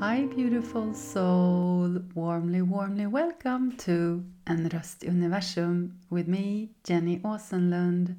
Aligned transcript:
Hi, 0.00 0.24
beautiful 0.24 0.92
soul. 0.92 2.00
Warmly, 2.16 2.62
warmly 2.62 3.06
welcome 3.06 3.76
to 3.76 4.24
En 4.44 4.68
röst 4.68 5.04
universum 5.04 5.92
with 6.10 6.26
me, 6.26 6.70
Jenny 6.82 7.20
Åsenlund. 7.20 8.16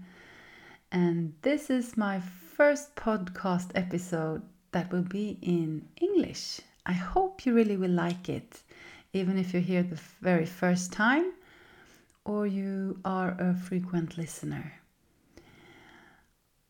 And 0.94 1.34
this 1.42 1.70
is 1.70 1.98
my 1.98 2.22
first 2.56 2.96
podcast 2.96 3.72
episode 3.76 4.42
that 4.72 4.90
will 4.90 5.04
be 5.04 5.38
in 5.42 5.86
English. 6.00 6.62
I 6.86 6.94
hope 6.94 7.46
you 7.46 7.54
really 7.54 7.76
will 7.76 7.92
like 7.92 8.30
it, 8.30 8.62
even 9.12 9.38
if 9.38 9.52
you're 9.52 9.62
here 9.62 9.84
the 9.84 10.00
very 10.22 10.46
first 10.46 10.94
time 10.94 11.34
or 12.24 12.48
you 12.48 13.02
are 13.04 13.36
a 13.38 13.54
frequent 13.54 14.18
listener. 14.18 14.72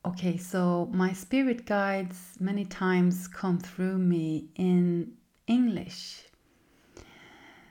Okay, 0.05 0.37
so 0.37 0.87
my 0.93 1.13
spirit 1.13 1.65
guides 1.65 2.35
many 2.39 2.63
times 2.63 3.27
come 3.27 3.57
through 3.57 3.97
me 3.97 4.49
in 4.55 5.13
English. 5.47 6.21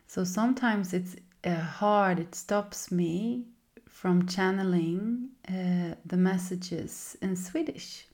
So 0.09 0.25
sometimes 0.25 0.93
it's 0.93 1.15
uh, 1.45 1.55
hard, 1.55 2.19
it 2.19 2.35
stops 2.35 2.91
me 2.91 3.45
from 3.89 4.27
channeling 4.27 5.29
uh, 5.49 5.95
the 6.05 6.17
messages 6.17 7.17
in 7.23 7.37
Swedish. 7.37 8.09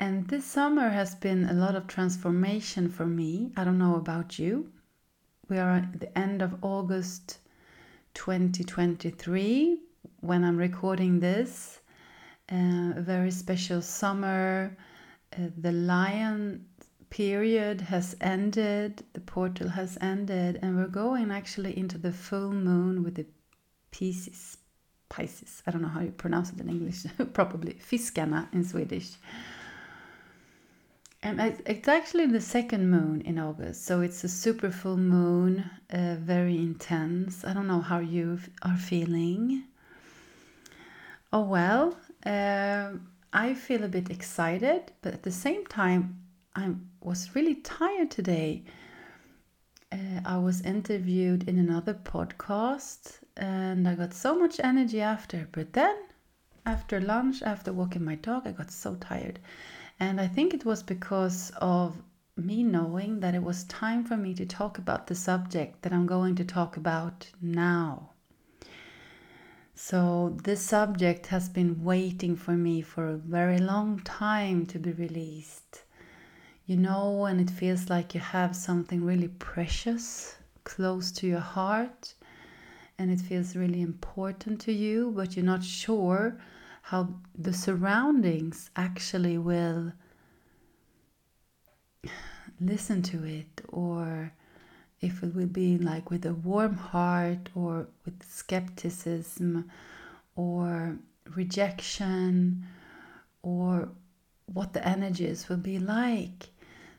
And 0.00 0.26
this 0.26 0.44
summer 0.44 0.88
has 0.88 1.14
been 1.14 1.44
a 1.44 1.52
lot 1.52 1.76
of 1.76 1.86
transformation 1.86 2.88
for 2.88 3.06
me. 3.06 3.52
I 3.56 3.62
don't 3.62 3.78
know 3.78 3.94
about 3.94 4.36
you. 4.36 4.72
We 5.48 5.58
are 5.58 5.70
at 5.70 6.00
the 6.00 6.18
end 6.18 6.42
of 6.42 6.58
August 6.64 7.38
2023 8.14 9.78
when 10.22 10.42
I'm 10.42 10.56
recording 10.56 11.20
this 11.20 11.77
uh, 12.50 12.92
a 12.96 13.00
very 13.00 13.30
special 13.30 13.82
summer. 13.82 14.76
Uh, 15.32 15.48
the 15.58 15.72
lion 15.72 16.64
period 17.10 17.80
has 17.80 18.16
ended, 18.20 19.04
the 19.12 19.20
portal 19.20 19.68
has 19.68 19.98
ended, 20.00 20.58
and 20.62 20.76
we're 20.76 20.86
going 20.86 21.30
actually 21.30 21.76
into 21.78 21.98
the 21.98 22.12
full 22.12 22.52
moon 22.52 23.02
with 23.02 23.14
the 23.14 23.26
Pisces. 23.90 24.58
Pisces. 25.08 25.62
I 25.66 25.70
don't 25.70 25.80
know 25.80 25.88
how 25.88 26.00
you 26.00 26.10
pronounce 26.10 26.52
it 26.52 26.60
in 26.60 26.68
English, 26.68 27.06
probably 27.32 27.74
Fiskarna 27.74 28.52
in 28.52 28.64
Swedish. 28.64 29.16
And 31.22 31.40
it's 31.66 31.88
actually 31.88 32.26
the 32.26 32.40
second 32.40 32.90
moon 32.90 33.22
in 33.22 33.38
August, 33.38 33.84
so 33.84 34.02
it's 34.02 34.22
a 34.22 34.28
super 34.28 34.70
full 34.70 34.96
moon, 34.96 35.68
uh, 35.90 36.16
very 36.20 36.56
intense. 36.56 37.44
I 37.44 37.52
don't 37.54 37.66
know 37.66 37.80
how 37.80 37.98
you 37.98 38.38
are 38.62 38.76
feeling. 38.76 39.64
Oh 41.32 41.42
well, 41.42 41.96
um, 42.24 43.08
I 43.32 43.54
feel 43.54 43.84
a 43.84 43.88
bit 43.88 44.10
excited, 44.10 44.92
but 45.02 45.14
at 45.14 45.22
the 45.22 45.30
same 45.30 45.66
time, 45.66 46.20
I 46.54 46.74
was 47.00 47.34
really 47.34 47.56
tired 47.56 48.10
today. 48.10 48.64
Uh, 49.92 50.20
I 50.24 50.38
was 50.38 50.60
interviewed 50.62 51.48
in 51.48 51.58
another 51.58 51.94
podcast 51.94 53.20
and 53.36 53.88
I 53.88 53.94
got 53.94 54.12
so 54.12 54.38
much 54.38 54.60
energy 54.60 55.00
after, 55.00 55.48
but 55.52 55.72
then 55.72 55.96
after 56.66 57.00
lunch, 57.00 57.42
after 57.42 57.72
walking 57.72 58.04
my 58.04 58.16
dog, 58.16 58.46
I 58.46 58.52
got 58.52 58.70
so 58.70 58.96
tired. 58.96 59.38
And 60.00 60.20
I 60.20 60.26
think 60.26 60.52
it 60.52 60.64
was 60.64 60.82
because 60.82 61.50
of 61.60 61.96
me 62.36 62.62
knowing 62.62 63.20
that 63.20 63.34
it 63.34 63.42
was 63.42 63.64
time 63.64 64.04
for 64.04 64.16
me 64.16 64.34
to 64.34 64.46
talk 64.46 64.78
about 64.78 65.06
the 65.06 65.14
subject 65.14 65.82
that 65.82 65.92
I'm 65.92 66.06
going 66.06 66.34
to 66.36 66.44
talk 66.44 66.76
about 66.76 67.30
now. 67.40 68.10
So, 69.80 70.36
this 70.42 70.60
subject 70.60 71.26
has 71.26 71.48
been 71.48 71.84
waiting 71.84 72.34
for 72.34 72.56
me 72.56 72.82
for 72.82 73.06
a 73.06 73.16
very 73.16 73.58
long 73.58 74.00
time 74.00 74.66
to 74.66 74.78
be 74.80 74.90
released. 74.90 75.84
You 76.66 76.76
know, 76.76 77.12
when 77.12 77.38
it 77.38 77.48
feels 77.48 77.88
like 77.88 78.12
you 78.12 78.20
have 78.20 78.56
something 78.56 79.04
really 79.04 79.28
precious 79.28 80.34
close 80.64 81.12
to 81.12 81.28
your 81.28 81.38
heart 81.38 82.14
and 82.98 83.08
it 83.08 83.20
feels 83.20 83.54
really 83.54 83.80
important 83.80 84.60
to 84.62 84.72
you, 84.72 85.12
but 85.14 85.36
you're 85.36 85.46
not 85.46 85.62
sure 85.62 86.40
how 86.82 87.14
the 87.36 87.52
surroundings 87.52 88.70
actually 88.74 89.38
will 89.38 89.92
listen 92.60 93.00
to 93.02 93.22
it 93.24 93.60
or 93.68 94.32
if 95.00 95.22
it 95.22 95.34
will 95.34 95.46
be 95.46 95.78
like 95.78 96.10
with 96.10 96.26
a 96.26 96.34
warm 96.34 96.74
heart 96.74 97.48
or 97.54 97.86
with 98.04 98.22
skepticism 98.28 99.70
or 100.34 100.98
rejection 101.34 102.64
or 103.42 103.88
what 104.52 104.72
the 104.72 104.86
energies 104.86 105.48
will 105.48 105.58
be 105.58 105.78
like. 105.78 106.48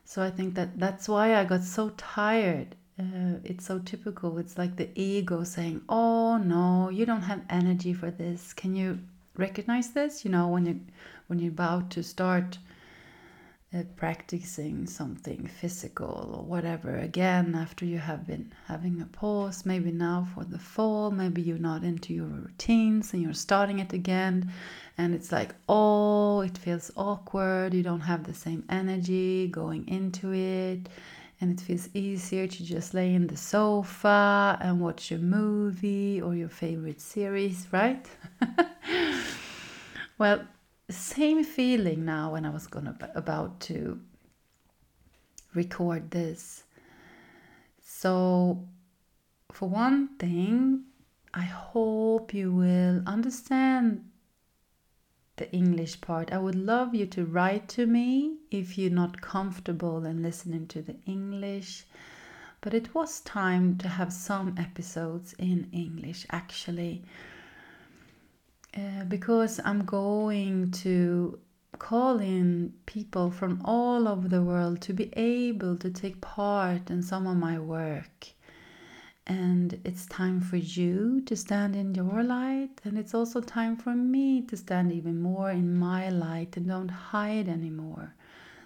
So 0.04 0.22
I 0.22 0.30
think 0.30 0.54
that 0.54 0.78
that's 0.78 1.08
why 1.08 1.36
I 1.36 1.44
got 1.44 1.62
so 1.62 1.90
tired. 1.90 2.74
Uh, 2.98 3.38
it's 3.44 3.66
so 3.66 3.78
typical. 3.78 4.38
It's 4.38 4.58
like 4.58 4.76
the 4.76 4.90
ego 4.94 5.44
saying, 5.44 5.82
"Oh 5.88 6.36
no, 6.36 6.90
you 6.90 7.06
don't 7.06 7.22
have 7.22 7.42
energy 7.48 7.92
for 7.94 8.10
this." 8.10 8.52
Can 8.52 8.74
you 8.74 8.98
recognize 9.36 9.90
this? 9.92 10.24
You 10.24 10.30
know, 10.30 10.48
when 10.48 10.66
you 10.66 10.80
when 11.28 11.38
you're 11.38 11.52
about 11.52 11.90
to 11.90 12.02
start 12.02 12.58
uh, 13.72 13.82
practicing 13.96 14.86
something 14.86 15.46
physical 15.46 16.34
or 16.36 16.44
whatever. 16.44 16.96
Again 16.96 17.54
after 17.54 17.84
you 17.84 17.98
have 17.98 18.26
been 18.26 18.52
having 18.66 19.00
a 19.00 19.06
pause 19.06 19.64
maybe 19.64 19.92
now 19.92 20.26
for 20.34 20.44
the 20.44 20.58
fall 20.58 21.10
maybe 21.10 21.40
you're 21.40 21.58
not 21.58 21.84
into 21.84 22.12
your 22.12 22.26
routines 22.26 23.12
and 23.12 23.22
you're 23.22 23.32
starting 23.32 23.78
it 23.78 23.92
again 23.92 24.52
and 24.98 25.14
it's 25.14 25.30
like 25.30 25.54
oh 25.68 26.40
it 26.40 26.58
feels 26.58 26.90
awkward. 26.96 27.72
You 27.72 27.82
don't 27.82 28.00
have 28.00 28.24
the 28.24 28.34
same 28.34 28.64
energy 28.68 29.46
going 29.48 29.86
into 29.86 30.32
it 30.34 30.88
and 31.40 31.52
it 31.52 31.60
feels 31.62 31.88
easier 31.94 32.46
to 32.46 32.64
just 32.64 32.92
lay 32.92 33.14
in 33.14 33.28
the 33.28 33.36
sofa 33.36 34.58
and 34.60 34.80
watch 34.80 35.12
a 35.12 35.18
movie 35.18 36.20
or 36.20 36.34
your 36.34 36.48
favorite 36.48 37.00
series 37.00 37.66
right? 37.72 38.06
Well 40.18 40.42
same 40.92 41.44
feeling 41.44 42.04
now 42.04 42.32
when 42.32 42.44
I 42.44 42.50
was 42.50 42.66
gonna 42.66 42.96
about 43.14 43.60
to 43.60 44.00
record 45.54 46.10
this. 46.10 46.64
So, 47.80 48.66
for 49.52 49.68
one 49.68 50.16
thing, 50.18 50.84
I 51.34 51.42
hope 51.42 52.34
you 52.34 52.52
will 52.52 53.02
understand 53.06 54.04
the 55.36 55.50
English 55.52 56.00
part. 56.00 56.32
I 56.32 56.38
would 56.38 56.54
love 56.54 56.94
you 56.94 57.06
to 57.06 57.24
write 57.24 57.68
to 57.70 57.86
me 57.86 58.36
if 58.50 58.76
you're 58.76 58.90
not 58.90 59.20
comfortable 59.20 60.04
in 60.04 60.22
listening 60.22 60.66
to 60.68 60.82
the 60.82 60.96
English. 61.06 61.86
But 62.60 62.74
it 62.74 62.94
was 62.94 63.20
time 63.20 63.78
to 63.78 63.88
have 63.88 64.12
some 64.12 64.54
episodes 64.58 65.34
in 65.38 65.68
English 65.72 66.26
actually 66.30 67.04
uh, 68.76 69.04
because 69.08 69.60
I'm 69.64 69.84
going 69.84 70.70
to 70.82 71.38
call 71.78 72.18
in 72.18 72.72
people 72.86 73.30
from 73.30 73.60
all 73.64 74.06
over 74.06 74.28
the 74.28 74.42
world 74.42 74.80
to 74.82 74.92
be 74.92 75.10
able 75.16 75.76
to 75.78 75.90
take 75.90 76.20
part 76.20 76.90
in 76.90 77.02
some 77.02 77.26
of 77.26 77.36
my 77.36 77.58
work. 77.58 78.28
And 79.26 79.80
it's 79.84 80.06
time 80.06 80.40
for 80.40 80.56
you 80.56 81.20
to 81.22 81.36
stand 81.36 81.74
in 81.74 81.94
your 81.94 82.22
light, 82.22 82.80
and 82.84 82.98
it's 82.98 83.14
also 83.14 83.40
time 83.40 83.76
for 83.76 83.94
me 83.94 84.42
to 84.42 84.56
stand 84.56 84.92
even 84.92 85.20
more 85.20 85.50
in 85.50 85.76
my 85.76 86.08
light 86.08 86.56
and 86.56 86.66
don't 86.68 86.88
hide 86.88 87.48
anymore. 87.48 88.14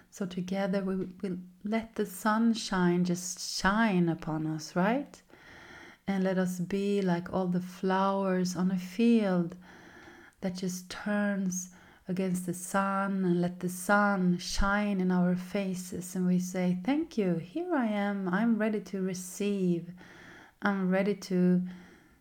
So, 0.09 0.25
together 0.25 0.81
we 0.81 1.07
will 1.21 1.37
let 1.63 1.95
the 1.95 2.05
sunshine 2.05 3.03
just 3.05 3.59
shine 3.59 4.07
upon 4.09 4.47
us, 4.47 4.75
right? 4.75 5.21
And 6.07 6.23
let 6.23 6.37
us 6.37 6.59
be 6.59 7.01
like 7.01 7.33
all 7.33 7.47
the 7.47 7.61
flowers 7.61 8.55
on 8.55 8.71
a 8.71 8.77
field 8.77 9.55
that 10.45 10.53
just 10.53 10.87
turns 10.91 11.69
against 12.07 12.45
the 12.45 12.53
sun 12.53 13.25
and 13.25 13.41
let 13.41 13.59
the 13.61 13.67
sun 13.67 14.37
shine 14.37 15.01
in 15.01 15.09
our 15.09 15.35
faces. 15.35 16.15
And 16.15 16.27
we 16.27 16.37
say 16.37 16.77
thank 16.83 17.17
you. 17.17 17.37
Here 17.37 17.73
i 17.73 17.87
am. 17.87 18.29
I'm 18.29 18.59
ready 18.59 18.79
to 18.81 19.01
receive. 19.01 19.91
I'm 20.61 20.91
ready 20.91 21.15
to 21.15 21.63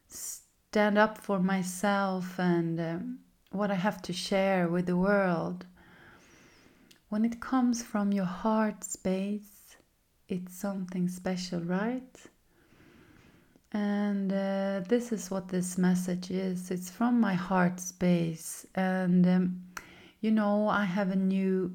stand 0.08 0.96
up 0.96 1.18
for 1.18 1.38
myself 1.38 2.38
and 2.38 2.80
um, 2.80 3.18
what 3.50 3.70
i 3.70 3.74
have 3.74 4.00
to 4.02 4.14
share 4.14 4.68
with 4.68 4.86
the 4.86 4.96
world. 4.96 5.66
When 7.10 7.26
it 7.26 7.42
comes 7.42 7.82
from 7.82 8.10
your 8.10 8.32
heart 8.42 8.84
space 8.84 9.76
it's 10.30 10.54
something 10.56 11.08
special 11.08 11.60
right 11.60 12.16
and 13.74 14.32
uh, 14.32 14.82
this 14.88 15.10
is 15.10 15.32
what 15.32 15.48
this 15.48 15.76
message 15.76 16.30
is 16.30 16.70
it's 16.70 16.90
from 16.90 17.20
my 17.20 17.34
heart 17.34 17.80
space. 17.80 18.64
And, 18.76 19.26
um, 19.26 19.62
you 20.20 20.30
know, 20.30 20.68
I 20.68 20.84
have 20.84 21.10
a 21.10 21.16
new 21.16 21.74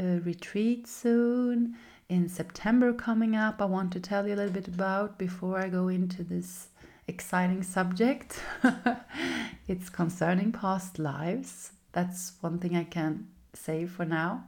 uh, 0.00 0.18
retreat 0.24 0.88
soon 0.88 1.76
in 2.08 2.28
September 2.28 2.92
coming 2.92 3.36
up. 3.36 3.62
I 3.62 3.66
want 3.66 3.92
to 3.92 4.00
tell 4.00 4.26
you 4.26 4.34
a 4.34 4.36
little 4.36 4.52
bit 4.52 4.66
about 4.66 5.16
before 5.16 5.58
I 5.60 5.68
go 5.68 5.86
into 5.86 6.24
this 6.24 6.68
exciting 7.06 7.62
subject. 7.62 8.40
it's 9.68 9.88
concerning 9.88 10.50
past 10.50 10.98
lives. 10.98 11.70
That's 11.92 12.32
one 12.40 12.58
thing 12.58 12.76
I 12.76 12.84
can 12.84 13.28
say 13.54 13.86
for 13.86 14.04
now. 14.04 14.44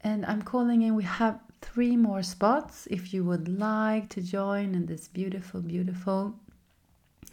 And 0.00 0.24
I'm 0.26 0.42
calling 0.42 0.82
in, 0.82 0.94
we 0.94 1.02
have 1.02 1.40
three 1.64 1.96
more 1.96 2.22
spots 2.22 2.86
if 2.90 3.14
you 3.14 3.24
would 3.24 3.48
like 3.48 4.10
to 4.10 4.20
join 4.20 4.74
in 4.74 4.84
this 4.84 5.08
beautiful, 5.08 5.62
beautiful 5.62 6.34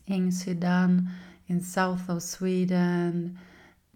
Enshydan 0.08 1.10
in 1.50 1.60
south 1.60 2.10
of 2.10 2.24
Sweden, 2.24 3.38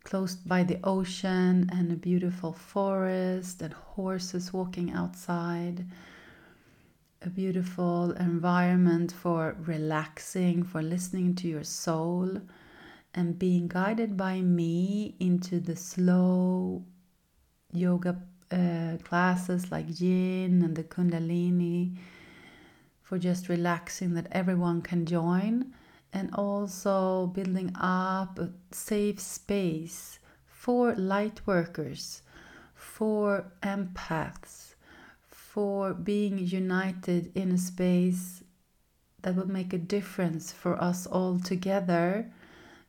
close 0.04 0.36
by 0.36 0.62
the 0.64 0.80
ocean 0.84 1.70
and 1.72 1.90
a 1.90 1.96
beautiful 1.96 2.52
forest 2.52 3.62
and 3.62 3.74
horses 3.74 4.52
walking 4.52 4.92
outside. 4.92 5.86
A 7.22 7.30
beautiful 7.30 8.12
environment 8.12 9.14
for 9.14 9.56
relaxing, 9.62 10.64
for 10.64 10.82
listening 10.82 11.34
to 11.36 11.48
your 11.48 11.64
soul 11.64 12.42
and 13.14 13.40
being 13.40 13.70
guided 13.70 14.18
by 14.18 14.42
me 14.42 15.16
into 15.20 15.62
the 15.62 15.78
slow 15.78 16.84
yoga 17.72 18.22
uh, 18.56 18.98
classes 19.04 19.72
like 19.72 20.00
yin 20.00 20.62
and 20.64 20.76
the 20.76 20.84
kundalini 20.84 21.96
for 23.02 23.18
just 23.20 23.50
relaxing 23.50 24.14
that 24.14 24.28
everyone 24.32 24.82
can 24.82 25.06
join 25.06 25.74
and 26.14 26.34
also 26.34 27.28
building 27.28 27.72
up 27.80 28.40
a 28.40 28.50
safe 28.72 29.20
space 29.20 30.20
for 30.46 30.96
light 30.96 31.42
workers 31.46 32.22
for 32.74 33.52
empaths 33.62 34.76
for 35.28 35.94
being 35.94 36.38
united 36.38 37.32
in 37.36 37.52
a 37.52 37.58
space 37.58 38.44
that 39.22 39.36
will 39.36 39.50
make 39.50 39.74
a 39.74 39.78
difference 39.78 40.52
for 40.52 40.82
us 40.82 41.06
all 41.06 41.38
together 41.40 42.32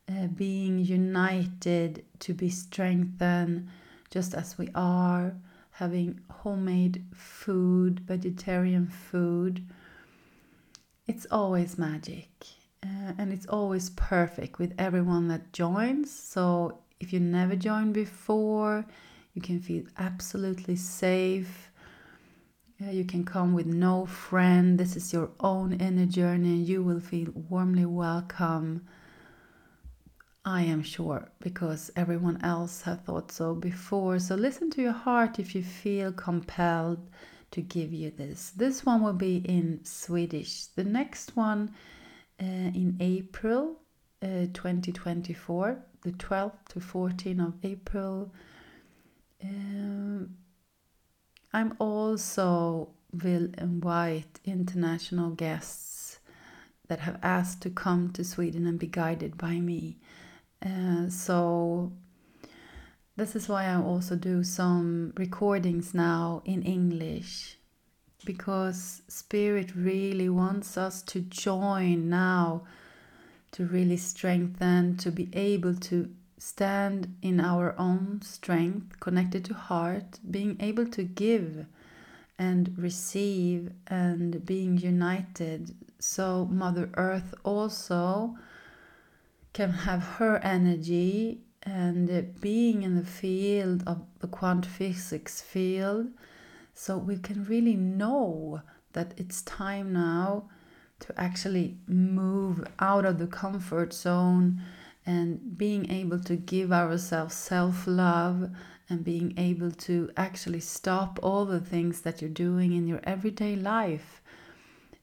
uh, 0.08 0.26
being 0.28 0.78
united 0.78 2.04
to 2.20 2.32
be 2.32 2.48
strengthened 2.48 3.68
just 4.10 4.34
as 4.34 4.56
we 4.56 4.68
are, 4.74 5.34
having 5.76 6.18
homemade 6.30 7.04
food, 7.12 8.00
vegetarian 8.00 8.86
food. 8.86 9.62
It's 11.06 11.26
always 11.30 11.76
magic 11.76 12.30
uh, 12.82 13.12
and 13.18 13.30
it's 13.30 13.46
always 13.46 13.90
perfect 13.90 14.58
with 14.58 14.72
everyone 14.78 15.28
that 15.28 15.52
joins. 15.52 16.10
So 16.10 16.78
if 16.98 17.12
you 17.12 17.20
never 17.20 17.56
joined 17.56 17.92
before, 17.92 18.86
you 19.34 19.42
can 19.42 19.60
feel 19.60 19.84
absolutely 19.98 20.76
safe. 20.76 21.70
Uh, 22.82 22.90
you 22.90 23.04
can 23.04 23.24
come 23.24 23.52
with 23.52 23.66
no 23.66 24.06
friend. 24.06 24.78
This 24.78 24.96
is 24.96 25.12
your 25.12 25.28
own 25.40 25.74
inner 25.74 26.06
journey, 26.06 26.54
and 26.54 26.66
you 26.66 26.82
will 26.82 27.00
feel 27.00 27.28
warmly 27.50 27.84
welcome 27.84 28.86
I 30.46 30.62
am 30.62 30.84
sure, 30.84 31.28
because 31.40 31.90
everyone 31.96 32.40
else 32.44 32.82
has 32.82 32.98
thought 32.98 33.32
so 33.32 33.52
before. 33.52 34.20
So 34.20 34.36
listen 34.36 34.70
to 34.70 34.80
your 34.80 34.92
heart 34.92 35.40
if 35.40 35.56
you 35.56 35.64
feel 35.64 36.12
compelled 36.12 37.10
to 37.50 37.60
give 37.60 37.92
you 37.92 38.12
this. 38.12 38.52
This 38.56 38.86
one 38.86 39.02
will 39.02 39.12
be 39.12 39.38
in 39.38 39.80
Swedish. 39.84 40.66
The 40.66 40.84
next 40.84 41.36
one 41.36 41.74
uh, 42.40 42.44
in 42.44 42.96
April 43.00 43.80
uh, 44.22 44.46
2024, 44.54 45.78
the 46.02 46.12
12th 46.12 46.68
to 46.68 46.78
14th 46.78 47.46
of 47.48 47.54
April. 47.64 48.32
Um, 49.42 50.36
I'm 51.52 51.74
also 51.80 52.90
will 53.12 53.48
invite 53.58 54.38
international 54.44 55.30
guests 55.30 56.20
that 56.86 57.00
have 57.00 57.18
asked 57.22 57.62
to 57.62 57.70
come 57.70 58.12
to 58.12 58.22
Sweden 58.22 58.66
and 58.66 58.78
be 58.78 58.86
guided 58.86 59.36
by 59.36 59.54
me. 59.58 59.98
Uh, 60.64 61.08
so 61.08 61.92
this 63.16 63.36
is 63.36 63.48
why 63.48 63.64
I 63.64 63.76
also 63.76 64.16
do 64.16 64.42
some 64.42 65.12
recordings 65.16 65.94
now 65.94 66.42
in 66.44 66.62
English 66.62 67.56
because 68.24 69.02
Spirit 69.08 69.74
really 69.74 70.28
wants 70.28 70.76
us 70.76 71.00
to 71.02 71.20
join 71.20 72.08
now 72.08 72.62
to 73.52 73.64
really 73.64 73.96
strengthen, 73.96 74.96
to 74.98 75.10
be 75.10 75.30
able 75.32 75.74
to 75.74 76.10
stand 76.38 77.16
in 77.22 77.40
our 77.40 77.74
own 77.78 78.20
strength, 78.22 79.00
connected 79.00 79.44
to 79.46 79.54
heart, 79.54 80.18
being 80.30 80.56
able 80.60 80.86
to 80.86 81.02
give 81.02 81.64
and 82.38 82.76
receive 82.76 83.70
and 83.86 84.44
being 84.44 84.76
united. 84.76 85.74
So, 85.98 86.46
Mother 86.50 86.90
Earth 86.94 87.32
also 87.44 88.36
can 89.56 89.72
have 89.72 90.02
her 90.18 90.36
energy 90.44 91.40
and 91.62 92.38
being 92.42 92.82
in 92.82 92.94
the 92.94 93.10
field 93.22 93.82
of 93.86 94.02
the 94.18 94.26
quantum 94.26 94.70
physics 94.70 95.40
field. 95.40 96.08
So 96.74 96.98
we 96.98 97.16
can 97.16 97.42
really 97.44 97.74
know 97.74 98.60
that 98.92 99.14
it's 99.16 99.40
time 99.40 99.94
now 99.94 100.50
to 101.00 101.18
actually 101.18 101.78
move 101.86 102.66
out 102.80 103.06
of 103.06 103.18
the 103.18 103.26
comfort 103.26 103.94
zone 103.94 104.60
and 105.06 105.56
being 105.56 105.90
able 105.90 106.20
to 106.20 106.36
give 106.36 106.70
ourselves 106.70 107.34
self 107.34 107.86
love 107.86 108.50
and 108.90 109.02
being 109.02 109.32
able 109.38 109.70
to 109.70 110.10
actually 110.18 110.60
stop 110.60 111.18
all 111.22 111.46
the 111.46 111.60
things 111.60 112.02
that 112.02 112.20
you're 112.20 112.42
doing 112.46 112.74
in 112.74 112.86
your 112.86 113.00
everyday 113.04 113.56
life 113.56 114.20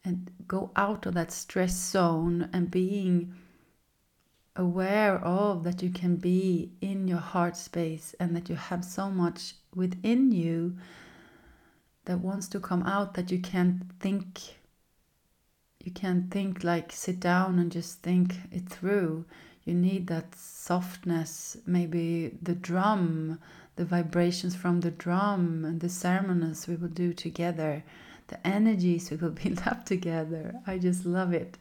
and 0.06 0.30
go 0.48 0.70
out 0.76 1.08
of 1.08 1.16
that 1.16 1.32
stress 1.32 1.74
zone 1.74 2.50
and 2.54 2.70
being 2.70 3.34
aware 4.56 5.18
of 5.20 5.64
that 5.64 5.82
you 5.82 5.90
can 5.90 6.16
be 6.16 6.72
in 6.82 7.08
your 7.08 7.20
heart 7.20 7.58
space 7.58 8.14
and 8.20 8.36
that 8.36 8.50
you 8.50 8.56
have 8.56 8.86
so 8.86 9.10
much 9.10 9.56
within 9.76 10.32
you 10.32 10.78
that 12.06 12.20
wants 12.20 12.48
to 12.50 12.60
come 12.60 12.84
out 12.84 13.14
that 13.16 13.32
you 13.32 13.40
can't 13.40 13.82
think 14.00 14.40
you 15.84 15.92
can't 15.92 16.32
think 16.32 16.64
like 16.64 16.92
sit 16.92 17.20
down 17.20 17.60
and 17.60 17.72
just 17.72 18.02
think 18.02 18.36
it 18.52 18.70
through. 18.70 19.26
You 19.66 19.74
need 19.74 20.08
that 20.08 20.36
softness 20.36 21.58
maybe 21.66 22.38
the 22.42 22.54
drum 22.56 23.40
the 23.76 23.86
vibrations 23.86 24.56
from 24.56 24.82
the 24.82 24.92
drum 24.92 25.66
and 25.66 25.80
the 25.80 25.90
ceremonies 25.90 26.68
we 26.68 26.76
will 26.76 26.90
do 26.90 27.12
together 27.14 27.84
the 28.28 28.48
energies 28.48 29.10
we 29.10 29.18
will 29.18 29.32
build 29.44 29.64
up 29.66 29.86
together. 29.86 30.54
I 30.68 30.78
just 30.78 31.06
love 31.06 31.34
it. 31.34 31.58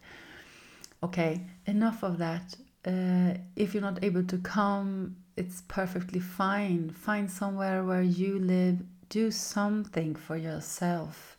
Okay 1.03 1.41
enough 1.67 2.03
of 2.03 2.19
that 2.19 2.57
uh, 2.85 3.35
if 3.57 3.75
you're 3.75 3.83
not 3.83 4.03
able 4.03 4.25
to 4.25 4.39
come, 4.39 5.17
it's 5.37 5.63
perfectly 5.69 6.21
fine. 6.21 6.91
Find 6.91 7.31
somewhere 7.31 7.85
where 7.85 8.03
you 8.03 8.39
live, 8.39 8.81
do 9.09 9.31
something 9.31 10.15
for 10.15 10.37
yourself. 10.37 11.37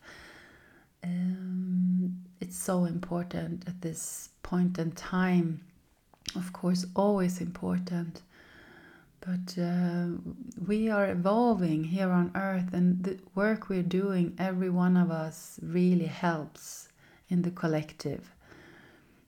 Um, 1.03 2.15
it's 2.39 2.57
so 2.57 2.85
important 2.85 3.67
at 3.67 3.81
this 3.81 4.29
point 4.41 4.77
in 4.79 4.91
time. 4.91 5.61
Of 6.35 6.53
course, 6.53 6.85
always 6.95 7.41
important. 7.41 8.21
But 9.19 9.61
uh, 9.61 10.07
we 10.67 10.89
are 10.89 11.09
evolving 11.09 11.85
here 11.85 12.09
on 12.11 12.31
earth, 12.35 12.73
and 12.73 13.03
the 13.03 13.19
work 13.35 13.69
we're 13.69 13.81
doing, 13.83 14.35
every 14.37 14.69
one 14.69 14.97
of 14.97 15.11
us, 15.11 15.59
really 15.61 16.07
helps 16.07 16.89
in 17.29 17.41
the 17.41 17.51
collective. 17.51 18.33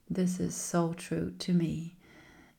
This 0.09 0.39
is 0.39 0.53
so 0.53 0.93
true 0.93 1.33
to 1.39 1.53
me. 1.53 1.95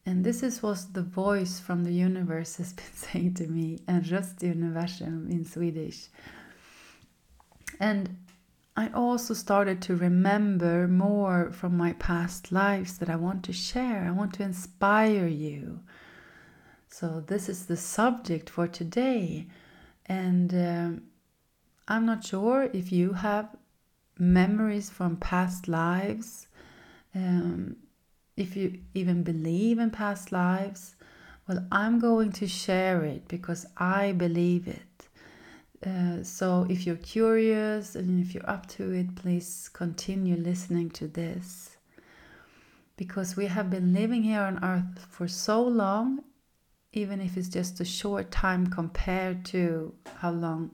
And 0.07 0.23
this 0.25 0.45
is 0.45 0.63
what 0.63 0.87
the 0.93 1.03
voice 1.03 1.59
from 1.59 1.83
the 1.83 1.93
universe 1.93 2.57
has 2.57 2.73
been 2.73 2.85
saying 2.95 3.35
to 3.35 3.49
me, 3.49 3.81
and 3.89 4.05
the 4.05 4.47
universum 4.47 5.29
in 5.29 5.45
Swedish. 5.45 6.07
And 7.81 8.17
I 8.77 8.89
also 8.91 9.35
started 9.35 9.83
to 9.83 9.97
remember 9.97 10.87
more 10.87 11.51
from 11.51 11.77
my 11.77 11.95
past 11.95 12.53
lives 12.53 12.99
that 12.99 13.11
I 13.11 13.17
want 13.17 13.43
to 13.45 13.53
share. 13.53 14.05
I 14.07 14.13
want 14.13 14.35
to 14.35 14.45
inspire 14.45 15.27
you. 15.27 15.81
So, 16.89 17.21
this 17.27 17.49
is 17.49 17.67
the 17.67 17.77
subject 17.77 18.49
for 18.49 18.69
today. 18.69 19.49
And 20.07 20.55
um, 20.55 21.03
I'm 21.89 22.07
not 22.07 22.25
sure 22.25 22.71
if 22.73 22.93
you 22.93 23.13
have 23.13 23.49
memories 24.19 24.89
from 24.89 25.17
past 25.17 25.69
lives. 25.69 26.47
Um, 27.15 27.77
if 28.37 28.57
you 28.57 28.81
even 28.95 29.23
believe 29.23 29.78
in 29.78 29.90
past 29.90 30.31
lives, 30.31 30.95
well, 31.49 31.64
I'm 31.71 31.99
going 31.99 32.33
to 32.33 32.47
share 32.47 33.05
it 33.05 33.28
because 33.28 33.66
I 33.76 34.12
believe 34.12 34.66
it. 34.69 35.09
Uh, 35.87 36.23
so 36.23 36.66
if 36.69 36.87
you're 36.87 36.97
curious 36.97 37.95
and 37.95 38.25
if 38.25 38.35
you're 38.35 38.50
up 38.50 38.66
to 38.66 38.93
it, 38.93 39.14
please 39.14 39.71
continue 39.73 40.37
listening 40.37 40.90
to 40.90 41.07
this. 41.07 41.76
Because 42.97 43.37
we 43.37 43.47
have 43.47 43.71
been 43.71 43.93
living 43.93 44.23
here 44.23 44.40
on 44.40 44.62
earth 44.64 45.07
for 45.09 45.28
so 45.28 45.62
long, 45.62 46.25
even 46.93 47.21
if 47.21 47.37
it's 47.37 47.49
just 47.49 47.78
a 47.81 47.85
short 47.85 48.31
time 48.31 48.66
compared 48.66 49.45
to 49.47 49.95
how 50.16 50.31
long 50.31 50.71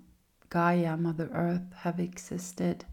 Gaia, 0.48 0.96
Mother 0.96 1.28
Earth, 1.32 1.72
have 1.78 1.98
existed. 1.98 2.84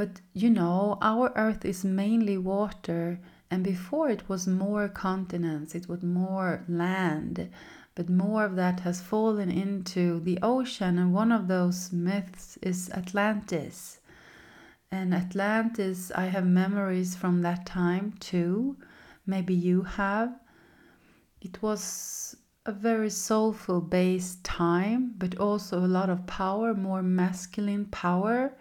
But 0.00 0.22
you 0.32 0.48
know, 0.48 0.96
our 1.02 1.30
earth 1.36 1.62
is 1.62 1.84
mainly 1.84 2.38
water, 2.38 3.20
and 3.50 3.62
before 3.62 4.08
it 4.08 4.30
was 4.30 4.46
more 4.46 4.88
continents, 4.88 5.74
it 5.74 5.90
was 5.90 6.02
more 6.02 6.64
land. 6.66 7.50
but 7.94 8.08
more 8.08 8.46
of 8.46 8.56
that 8.56 8.80
has 8.80 9.02
fallen 9.02 9.50
into 9.50 10.20
the 10.20 10.38
ocean. 10.42 10.96
And 10.98 11.12
one 11.12 11.30
of 11.30 11.48
those 11.48 11.92
myths 11.92 12.56
is 12.62 12.88
Atlantis. 12.92 14.00
And 14.90 15.12
Atlantis, 15.12 16.10
I 16.14 16.26
have 16.28 16.46
memories 16.46 17.14
from 17.14 17.42
that 17.42 17.66
time 17.66 18.14
too. 18.20 18.78
Maybe 19.26 19.52
you 19.52 19.82
have. 19.82 20.34
It 21.42 21.60
was 21.60 22.36
a 22.64 22.72
very 22.72 23.10
soulful 23.10 23.82
based 23.82 24.44
time, 24.44 25.12
but 25.18 25.36
also 25.36 25.84
a 25.84 25.94
lot 25.98 26.08
of 26.08 26.26
power, 26.26 26.72
more 26.72 27.02
masculine 27.02 27.84
power, 27.84 28.54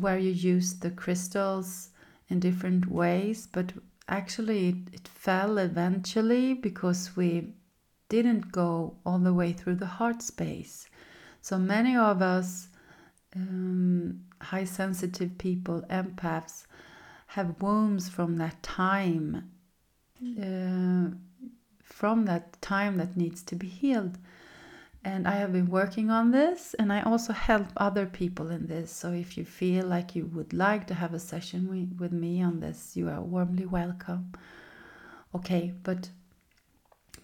where 0.00 0.18
you 0.18 0.30
use 0.30 0.74
the 0.74 0.90
crystals 0.90 1.90
in 2.28 2.40
different 2.40 2.90
ways. 2.90 3.46
But 3.50 3.72
actually, 4.08 4.68
it, 4.68 4.76
it 4.92 5.08
fell 5.08 5.58
eventually 5.58 6.54
because 6.54 7.16
we 7.16 7.54
didn't 8.08 8.52
go 8.52 8.96
all 9.04 9.18
the 9.18 9.34
way 9.34 9.52
through 9.52 9.76
the 9.76 9.86
heart 9.86 10.22
space. 10.22 10.88
So 11.40 11.58
many 11.58 11.96
of 11.96 12.22
us, 12.22 12.68
um, 13.34 14.24
high 14.40 14.64
sensitive 14.64 15.36
people, 15.38 15.82
empaths, 15.90 16.66
have 17.28 17.60
wounds 17.60 18.08
from 18.08 18.36
that 18.36 18.62
time. 18.62 19.50
Uh, 20.40 21.16
from 21.82 22.24
that 22.24 22.60
time 22.62 22.96
that 22.96 23.16
needs 23.16 23.42
to 23.42 23.54
be 23.54 23.68
healed. 23.68 24.18
And 25.04 25.28
I 25.28 25.32
have 25.32 25.52
been 25.52 25.68
working 25.68 26.10
on 26.10 26.30
this, 26.30 26.74
and 26.78 26.90
I 26.90 27.02
also 27.02 27.34
help 27.34 27.66
other 27.76 28.06
people 28.06 28.50
in 28.50 28.66
this. 28.66 28.90
So 28.90 29.12
if 29.12 29.36
you 29.36 29.44
feel 29.44 29.84
like 29.86 30.16
you 30.16 30.24
would 30.26 30.54
like 30.54 30.86
to 30.86 30.94
have 30.94 31.12
a 31.12 31.18
session 31.18 31.94
with 31.98 32.12
me 32.12 32.42
on 32.42 32.60
this, 32.60 32.96
you 32.96 33.10
are 33.10 33.20
warmly 33.20 33.66
welcome. 33.66 34.32
Okay, 35.34 35.74
but 35.82 36.08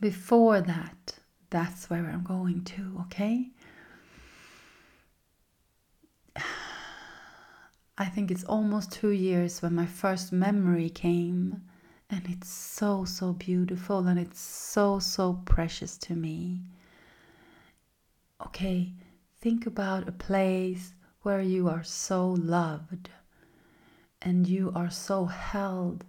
before 0.00 0.60
that, 0.60 1.14
that's 1.48 1.88
where 1.88 2.06
I'm 2.06 2.22
going 2.22 2.64
to, 2.64 3.04
okay? 3.06 3.48
I 7.98 8.04
think 8.06 8.30
it's 8.30 8.44
almost 8.44 8.92
two 8.92 9.10
years 9.10 9.60
when 9.62 9.74
my 9.74 9.86
first 9.86 10.32
memory 10.32 10.90
came 10.90 11.62
and 12.08 12.22
it's 12.28 12.48
so, 12.48 13.04
so 13.04 13.32
beautiful 13.34 14.06
and 14.06 14.18
it's 14.18 14.40
so, 14.40 14.98
so 14.98 15.40
precious 15.44 15.96
to 15.98 16.14
me. 16.14 16.62
Okay, 18.46 18.94
think 19.40 19.66
about 19.66 20.08
a 20.08 20.12
place 20.12 20.94
where 21.22 21.42
you 21.42 21.68
are 21.68 21.84
so 21.84 22.30
loved 22.30 23.10
and 24.22 24.46
you 24.46 24.72
are 24.74 24.90
so 24.90 25.26
held. 25.26 26.04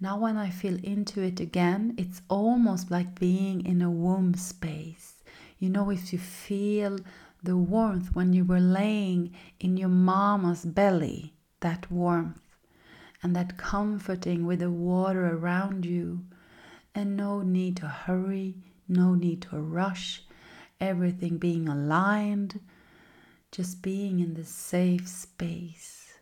Now, 0.00 0.18
when 0.18 0.36
I 0.36 0.50
feel 0.50 0.78
into 0.82 1.22
it 1.22 1.40
again, 1.40 1.94
it's 1.96 2.22
almost 2.28 2.90
like 2.90 3.20
being 3.20 3.64
in 3.64 3.82
a 3.82 3.90
womb 3.90 4.34
space. 4.34 5.22
You 5.58 5.68
know, 5.70 5.90
if 5.90 6.12
you 6.12 6.18
feel 6.18 6.98
the 7.42 7.56
warmth 7.56 8.14
when 8.14 8.32
you 8.32 8.44
were 8.44 8.60
laying 8.60 9.34
in 9.60 9.76
your 9.76 9.88
mama's 9.88 10.64
belly, 10.64 11.34
that 11.60 11.90
warmth 11.90 12.40
and 13.22 13.36
that 13.36 13.58
comforting 13.58 14.46
with 14.46 14.60
the 14.60 14.70
water 14.70 15.26
around 15.36 15.84
you, 15.84 16.24
and 16.94 17.16
no 17.16 17.42
need 17.42 17.76
to 17.76 17.86
hurry, 17.86 18.56
no 18.88 19.14
need 19.14 19.42
to 19.42 19.60
rush, 19.60 20.24
everything 20.80 21.38
being 21.38 21.68
aligned, 21.68 22.60
just 23.52 23.82
being 23.82 24.20
in 24.20 24.34
this 24.34 24.48
safe 24.48 25.06
space. 25.08 26.18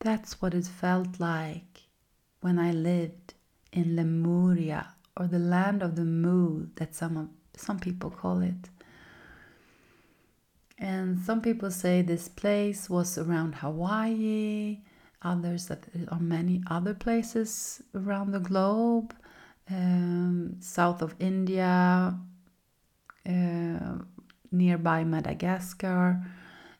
That's 0.00 0.40
what 0.40 0.54
it 0.54 0.66
felt 0.66 1.20
like 1.20 1.82
when 2.40 2.58
I 2.58 2.72
lived 2.72 3.34
in 3.72 3.96
Lemuria 3.96 4.94
or 5.16 5.26
the 5.26 5.38
land 5.38 5.82
of 5.82 5.96
the 5.96 6.04
moon 6.04 6.72
that 6.76 6.94
some 6.94 7.16
of, 7.16 7.28
some 7.56 7.78
people 7.78 8.10
call 8.10 8.40
it. 8.42 8.68
And 10.78 11.20
some 11.20 11.40
people 11.40 11.70
say 11.70 12.02
this 12.02 12.28
place 12.28 12.90
was 12.90 13.16
around 13.16 13.54
Hawaii, 13.56 14.80
others 15.22 15.66
that 15.66 15.84
are 16.08 16.18
many 16.18 16.62
other 16.68 16.94
places 16.94 17.80
around 17.94 18.32
the 18.32 18.40
globe, 18.40 19.14
um, 19.70 20.56
south 20.58 21.00
of 21.02 21.14
India, 21.20 22.18
nearby 23.24 25.04
Madagascar, 25.04 26.24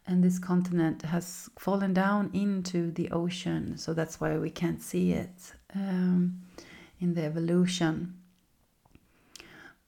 and 0.07 0.23
this 0.23 0.39
continent 0.39 1.03
has 1.03 1.49
fallen 1.59 1.95
down 1.95 2.31
into 2.33 2.91
the 2.91 3.11
ocean, 3.11 3.77
so 3.77 3.95
that's 3.95 4.21
why 4.21 4.37
we 4.37 4.51
can't 4.51 4.83
see 4.83 5.13
it 5.13 5.53
um, 5.75 6.41
in 7.01 7.15
the 7.15 7.23
evolution. 7.23 8.15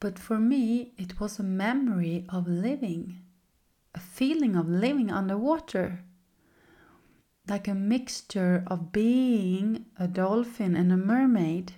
But 0.01 0.19
for 0.19 0.39
me, 0.39 0.93
it 0.99 1.19
was 1.19 1.39
a 1.39 1.43
memory 1.43 2.27
of 2.29 2.47
living, 2.47 3.21
a 3.95 4.01
feeling 4.01 4.55
of 4.55 4.69
living 4.69 5.11
underwater 5.11 6.05
like 7.49 7.69
a 7.69 7.75
mixture 7.75 8.65
of 8.67 8.93
being 8.93 9.87
a 9.99 10.09
dolphin 10.09 10.75
and 10.75 10.93
a 10.93 10.97
mermaid. 10.97 11.73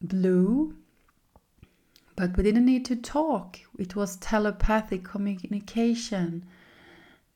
Blue, 0.00 0.76
but 2.16 2.36
we 2.36 2.42
didn't 2.42 2.64
need 2.64 2.84
to 2.86 2.96
talk. 2.96 3.60
It 3.78 3.94
was 3.94 4.16
telepathic 4.16 5.04
communication. 5.04 6.44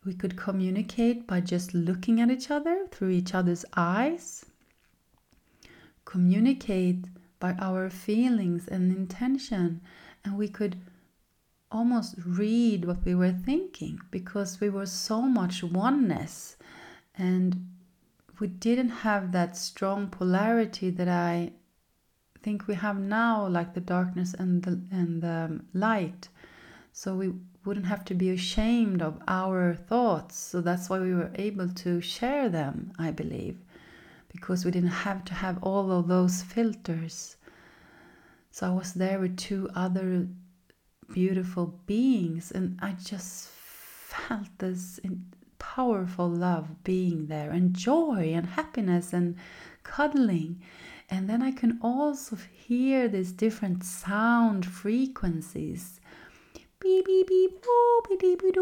We 0.05 0.15
could 0.15 0.37
communicate 0.37 1.27
by 1.27 1.43
just 1.43 1.75
looking 1.75 2.21
at 2.21 2.31
each 2.31 2.51
other 2.51 2.87
through 2.91 3.11
each 3.11 3.35
other's 3.35 3.67
eyes, 3.77 4.47
communicate 6.07 7.05
by 7.39 7.53
our 7.61 7.91
feelings 7.91 8.67
and 8.67 8.91
intention, 8.91 9.83
and 10.25 10.39
we 10.39 10.49
could 10.49 10.81
almost 11.71 12.15
read 12.27 12.85
what 12.85 13.05
we 13.05 13.15
were 13.15 13.33
thinking 13.33 14.01
because 14.11 14.61
we 14.61 14.69
were 14.69 14.87
so 14.87 15.23
much 15.23 15.63
oneness 15.63 16.57
and 17.15 17.69
we 18.41 18.49
didn't 18.49 18.89
have 18.89 19.31
that 19.33 19.57
strong 19.57 20.09
polarity 20.09 20.91
that 20.91 21.09
I 21.09 21.53
think 22.43 22.67
we 22.67 22.75
have 22.75 22.99
now, 22.99 23.47
like 23.47 23.75
the 23.75 23.81
darkness 23.81 24.35
and 24.35 24.63
the 24.63 24.81
and 24.91 25.23
the 25.23 25.29
um, 25.29 25.67
light. 25.75 26.29
So 26.93 27.15
we 27.15 27.33
wouldn't 27.65 27.87
have 27.87 28.05
to 28.07 28.15
be 28.15 28.31
ashamed 28.31 29.03
of 29.03 29.21
our 29.29 29.75
thoughts. 29.75 30.37
So 30.37 30.61
that's 30.61 30.89
why 30.89 30.99
we 30.99 31.15
were 31.15 31.31
able 31.35 31.69
to 31.69 32.01
share 32.01 32.49
them, 32.49 32.93
I 32.99 33.11
believe, 33.11 33.59
because 34.33 34.65
we 34.65 34.71
didn't 34.71 34.89
have 34.91 35.25
to 35.27 35.35
have 35.35 35.63
all 35.63 35.93
of 35.93 36.09
those 36.09 36.43
filters. 36.43 37.37
So 38.51 38.67
I 38.67 38.71
was 38.71 38.95
there 38.95 39.21
with 39.21 39.37
two 39.37 39.69
other 39.75 40.27
beautiful 41.13 41.79
beings, 41.87 42.51
and 42.51 42.79
I 42.83 42.93
just 42.93 43.49
felt 43.49 44.49
this 44.59 44.99
powerful 45.59 46.29
love 46.29 46.83
being 46.83 47.27
there, 47.27 47.51
and 47.51 47.75
joy, 47.75 48.33
and 48.35 48.47
happiness, 48.47 49.13
and 49.13 49.37
cuddling. 49.83 50.61
And 51.11 51.29
then 51.29 51.43
I 51.43 51.51
can 51.51 51.79
also 51.83 52.37
hear 52.53 53.09
these 53.09 53.33
different 53.33 53.85
sound 53.85 54.65
frequencies. 54.65 56.01
Beep, 56.79 57.05
beep, 57.05 57.27
beep, 57.29 57.63
beep, 58.21 58.41
beep. 58.41 58.57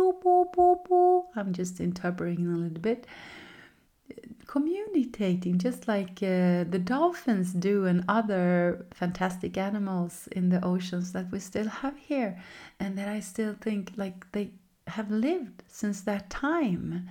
I'm 1.37 1.52
just 1.52 1.78
interpreting 1.78 2.47
a 2.47 2.57
little 2.57 2.81
bit 2.81 3.07
communicating 4.49 5.59
just 5.59 5.87
like 5.87 6.23
uh, 6.23 6.64
the 6.64 6.81
dolphins 6.83 7.52
do 7.52 7.85
and 7.85 8.02
other 8.09 8.87
fantastic 8.93 9.57
animals 9.59 10.26
in 10.33 10.49
the 10.49 10.64
oceans 10.64 11.12
that 11.12 11.31
we 11.31 11.38
still 11.38 11.69
have 11.69 11.97
here 11.99 12.43
and 12.81 12.97
that 12.97 13.09
I 13.09 13.21
still 13.21 13.55
think 13.61 13.93
like 13.97 14.31
they 14.33 14.50
have 14.87 15.11
lived 15.11 15.62
since 15.69 16.00
that 16.02 16.31
time 16.31 17.09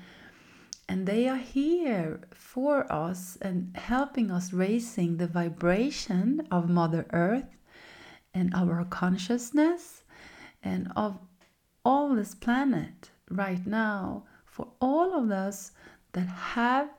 and 0.90 1.06
they 1.06 1.28
are 1.28 1.38
here 1.38 2.22
for 2.34 2.92
us 2.92 3.38
and 3.42 3.76
helping 3.76 4.32
us 4.32 4.54
raising 4.54 5.18
the 5.18 5.28
vibration 5.28 6.48
of 6.52 6.70
mother 6.70 7.06
earth 7.12 7.58
and 8.34 8.54
our 8.54 8.86
consciousness 8.86 10.04
and 10.64 10.92
of 10.96 11.18
all 11.84 12.16
this 12.16 12.36
planet 12.36 13.12
right 13.30 13.66
now 13.66 14.24
for 14.46 14.68
all 14.80 15.14
of 15.14 15.32
us 15.32 15.72
that 16.14 16.28
have 16.28 16.90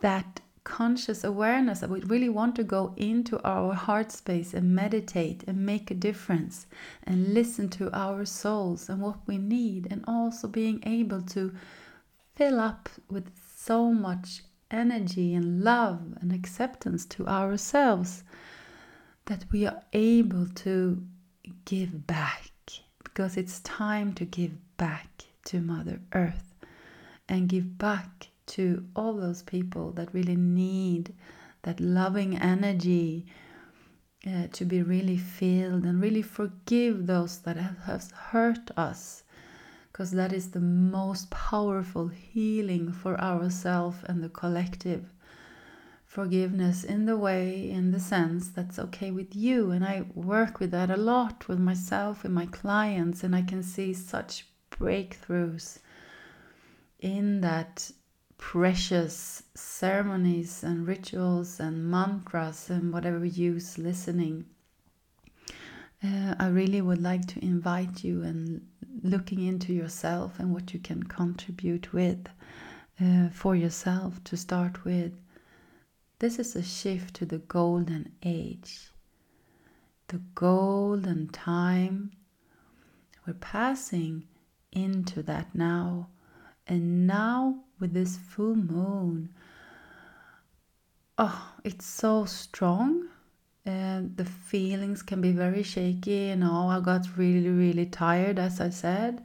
that 0.00 0.40
conscious 0.64 1.24
awareness 1.24 1.80
that 1.80 1.88
we 1.88 2.00
really 2.00 2.28
want 2.28 2.54
to 2.54 2.62
go 2.62 2.92
into 2.96 3.40
our 3.42 3.72
heart 3.72 4.12
space 4.12 4.52
and 4.52 4.74
meditate 4.74 5.42
and 5.46 5.64
make 5.64 5.90
a 5.90 5.94
difference 5.94 6.66
and 7.04 7.32
listen 7.32 7.68
to 7.70 7.90
our 7.96 8.24
souls 8.24 8.88
and 8.90 9.00
what 9.00 9.18
we 9.26 9.38
need, 9.38 9.88
and 9.90 10.04
also 10.06 10.46
being 10.46 10.82
able 10.84 11.22
to 11.22 11.54
fill 12.38 12.60
up 12.60 12.88
with 13.10 13.32
so 13.56 13.92
much 13.92 14.44
energy 14.70 15.34
and 15.34 15.64
love 15.64 16.00
and 16.20 16.32
acceptance 16.32 17.04
to 17.04 17.26
ourselves 17.26 18.22
that 19.24 19.44
we 19.50 19.66
are 19.66 19.82
able 19.92 20.46
to 20.54 21.02
give 21.64 22.06
back 22.06 22.52
because 23.02 23.36
it's 23.36 23.58
time 23.62 24.12
to 24.12 24.24
give 24.24 24.52
back 24.76 25.08
to 25.44 25.60
Mother 25.60 26.00
Earth 26.12 26.54
and 27.28 27.48
give 27.48 27.76
back 27.76 28.28
to 28.46 28.86
all 28.94 29.14
those 29.14 29.42
people 29.42 29.90
that 29.92 30.14
really 30.14 30.36
need 30.36 31.12
that 31.62 31.80
loving 31.80 32.38
energy 32.38 33.26
uh, 34.24 34.46
to 34.52 34.64
be 34.64 34.80
really 34.80 35.16
filled 35.16 35.82
and 35.82 36.00
really 36.00 36.22
forgive 36.22 37.08
those 37.08 37.38
that 37.38 37.56
have 37.56 38.12
hurt 38.12 38.70
us 38.76 39.24
because 39.98 40.12
that 40.12 40.32
is 40.32 40.52
the 40.52 40.60
most 40.60 41.28
powerful 41.28 42.06
healing 42.06 42.92
for 42.92 43.20
ourselves 43.20 43.96
and 44.04 44.22
the 44.22 44.28
collective 44.28 45.04
forgiveness 46.06 46.84
in 46.84 47.04
the 47.04 47.16
way 47.16 47.68
in 47.68 47.90
the 47.90 47.98
sense 47.98 48.48
that's 48.50 48.78
okay 48.78 49.10
with 49.10 49.34
you 49.34 49.72
and 49.72 49.84
i 49.84 50.04
work 50.14 50.60
with 50.60 50.70
that 50.70 50.88
a 50.88 50.96
lot 50.96 51.48
with 51.48 51.58
myself 51.58 52.24
and 52.24 52.32
my 52.32 52.46
clients 52.46 53.24
and 53.24 53.34
i 53.34 53.42
can 53.42 53.60
see 53.60 53.92
such 53.92 54.46
breakthroughs 54.70 55.80
in 57.00 57.40
that 57.40 57.90
precious 58.36 59.42
ceremonies 59.56 60.62
and 60.62 60.86
rituals 60.86 61.58
and 61.58 61.90
mantras 61.90 62.70
and 62.70 62.92
whatever 62.92 63.24
use 63.24 63.78
listening. 63.78 64.44
Uh, 66.04 66.36
I 66.38 66.46
really 66.46 66.80
would 66.80 67.02
like 67.02 67.26
to 67.26 67.44
invite 67.44 68.04
you 68.04 68.22
and 68.22 68.64
looking 69.02 69.44
into 69.44 69.72
yourself 69.72 70.38
and 70.38 70.52
what 70.52 70.72
you 70.74 70.80
can 70.80 71.02
contribute 71.02 71.92
with 71.92 72.28
uh, 73.00 73.28
for 73.30 73.54
yourself 73.54 74.22
to 74.24 74.36
start 74.36 74.84
with. 74.84 75.12
This 76.18 76.38
is 76.38 76.56
a 76.56 76.62
shift 76.62 77.14
to 77.16 77.26
the 77.26 77.38
golden 77.38 78.12
age, 78.22 78.90
the 80.08 80.20
golden 80.34 81.28
time. 81.28 82.12
We're 83.26 83.34
passing 83.34 84.26
into 84.72 85.22
that 85.22 85.54
now. 85.54 86.08
And 86.66 87.06
now 87.06 87.64
with 87.78 87.94
this 87.94 88.16
full 88.16 88.56
moon. 88.56 89.30
Oh, 91.16 91.54
it's 91.64 91.86
so 91.86 92.24
strong. 92.24 93.08
And 93.68 94.16
the 94.16 94.24
feelings 94.24 95.02
can 95.02 95.20
be 95.20 95.32
very 95.32 95.62
shaky. 95.62 96.28
You 96.30 96.36
know, 96.36 96.68
I 96.68 96.80
got 96.80 97.18
really, 97.18 97.50
really 97.50 97.84
tired, 97.84 98.38
as 98.38 98.62
I 98.62 98.70
said. 98.70 99.22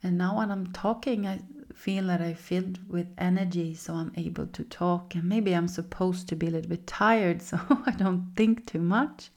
And 0.00 0.16
now 0.16 0.36
when 0.36 0.52
I'm 0.52 0.72
talking, 0.72 1.26
I 1.26 1.40
feel 1.74 2.06
that 2.06 2.20
I 2.20 2.34
filled 2.34 2.78
with 2.88 3.08
energy, 3.18 3.74
so 3.74 3.94
I'm 3.94 4.12
able 4.16 4.46
to 4.46 4.62
talk. 4.62 5.16
And 5.16 5.24
maybe 5.24 5.56
I'm 5.56 5.66
supposed 5.66 6.28
to 6.28 6.36
be 6.36 6.46
a 6.46 6.50
little 6.50 6.68
bit 6.68 6.86
tired, 6.86 7.42
so 7.50 7.58
I 7.84 7.90
don't 7.90 8.30
think 8.36 8.64
too 8.64 8.80
much. 8.80 9.30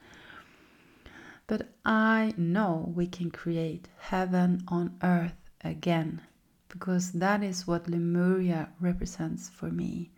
But 1.47 1.69
I 1.83 2.35
know 2.37 2.93
we 2.95 3.07
can 3.07 3.31
create 3.31 3.87
heaven 3.97 4.63
on 4.67 4.99
earth 5.01 5.49
again 5.63 6.21
because 6.69 7.11
that 7.13 7.41
is 7.41 7.65
what 7.65 7.89
Lemuria 7.89 8.69
represents 8.79 9.49
for 9.49 9.71
me. 9.71 10.11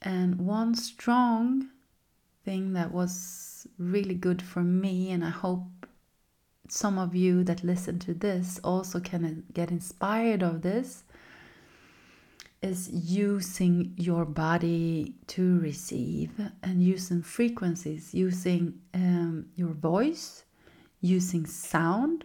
And 0.00 0.38
one 0.38 0.76
strong 0.76 1.70
thing 2.44 2.72
that 2.74 2.92
was 2.92 3.66
really 3.78 4.14
good 4.14 4.42
for 4.42 4.62
me, 4.62 5.10
and 5.10 5.24
I 5.24 5.30
hope 5.30 5.86
some 6.68 6.98
of 6.98 7.14
you 7.14 7.44
that 7.44 7.64
listen 7.64 7.98
to 8.00 8.14
this 8.14 8.60
also 8.62 9.00
can 9.00 9.44
get 9.52 9.70
inspired 9.70 10.42
of 10.42 10.62
this, 10.62 11.04
is 12.62 12.90
using 12.90 13.94
your 13.96 14.24
body 14.24 15.14
to 15.26 15.58
receive 15.60 16.30
and 16.62 16.82
using 16.82 17.22
frequencies, 17.22 18.14
using 18.14 18.78
um, 18.92 19.46
your 19.54 19.70
voice, 19.72 20.44
using 21.00 21.46
sound, 21.46 22.24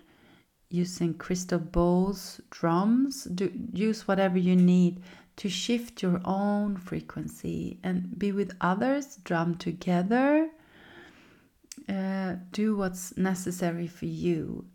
using 0.70 1.14
crystal 1.14 1.60
bowls, 1.60 2.42
drums, 2.50 3.24
do, 3.24 3.50
use 3.72 4.08
whatever 4.08 4.38
you 4.38 4.56
need 4.56 5.02
to 5.38 5.50
shift 5.50 6.02
your 6.02 6.22
own 6.24 6.78
frequency 6.78 7.80
and 7.84 8.18
be 8.18 8.32
with 8.32 8.56
others, 8.62 9.18
drum 9.24 9.56
together, 9.56 10.50
uh, 11.90 12.36
do 12.52 12.76
what's 12.78 13.18
necessary 13.18 13.88
for 13.88 14.06
you. 14.06 14.66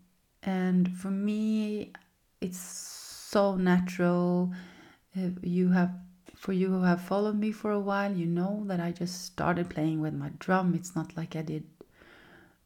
And 0.43 0.95
for 0.95 1.09
me, 1.09 1.91
it's 2.39 2.59
so 2.59 3.55
natural. 3.55 4.51
If 5.15 5.33
you 5.41 5.69
have, 5.69 5.91
for 6.35 6.53
you 6.53 6.69
who 6.69 6.83
have 6.83 7.01
followed 7.01 7.37
me 7.39 7.51
for 7.51 7.71
a 7.71 7.79
while, 7.79 8.13
you 8.13 8.25
know 8.25 8.63
that 8.67 8.79
I 8.79 8.91
just 8.91 9.25
started 9.25 9.69
playing 9.69 10.01
with 10.01 10.13
my 10.13 10.31
drum. 10.39 10.73
It's 10.75 10.95
not 10.95 11.17
like 11.17 11.35
I 11.35 11.41
did 11.41 11.63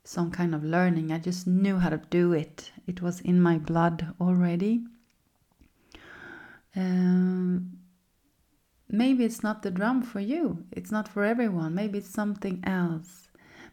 some 0.03 0.31
kind 0.31 0.53
of 0.53 0.63
learning. 0.63 1.11
I 1.11 1.19
just 1.19 1.47
knew 1.47 1.79
how 1.79 1.89
to 1.89 2.01
do 2.09 2.33
it. 2.33 2.71
It 2.87 3.01
was 3.01 3.21
in 3.21 3.41
my 3.41 3.57
blood 3.57 4.13
already. 4.21 4.83
Um, 6.75 7.79
maybe 8.97 9.25
it's 9.25 9.43
not 9.43 9.61
the 9.61 9.71
drum 9.71 10.01
for 10.01 10.19
you. 10.19 10.65
It's 10.71 10.91
not 10.91 11.07
for 11.07 11.23
everyone. 11.23 11.75
Maybe 11.75 11.97
it's 11.99 12.09
something 12.09 12.63
else. 12.65 13.29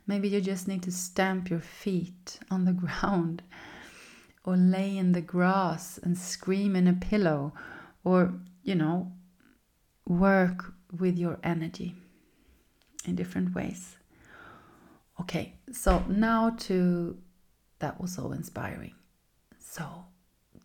Maybe 0.07 0.29
you 0.29 0.41
just 0.41 0.69
need 0.69 0.83
to 0.83 0.93
stamp 0.93 1.51
your 1.51 1.61
feet 1.61 2.41
on 2.51 2.65
the 2.65 2.73
ground 2.85 3.43
or 4.45 4.57
lay 4.57 4.97
in 4.97 5.13
the 5.13 5.21
grass 5.21 5.99
and 6.03 6.19
scream 6.19 6.75
in 6.75 6.89
a 6.89 6.95
pillow 6.95 7.53
or, 8.05 8.35
you 8.63 8.75
know, 8.75 9.13
work 10.07 10.73
with 10.99 11.17
your 11.17 11.39
energy 11.45 11.95
in 13.07 13.15
different 13.15 13.55
ways. 13.55 13.97
Okay, 15.21 15.55
so 15.71 16.05
now 16.09 16.51
to 16.51 17.17
that 17.79 18.01
was 18.01 18.15
so 18.15 18.33
inspiring. 18.33 18.95
So, 19.59 20.07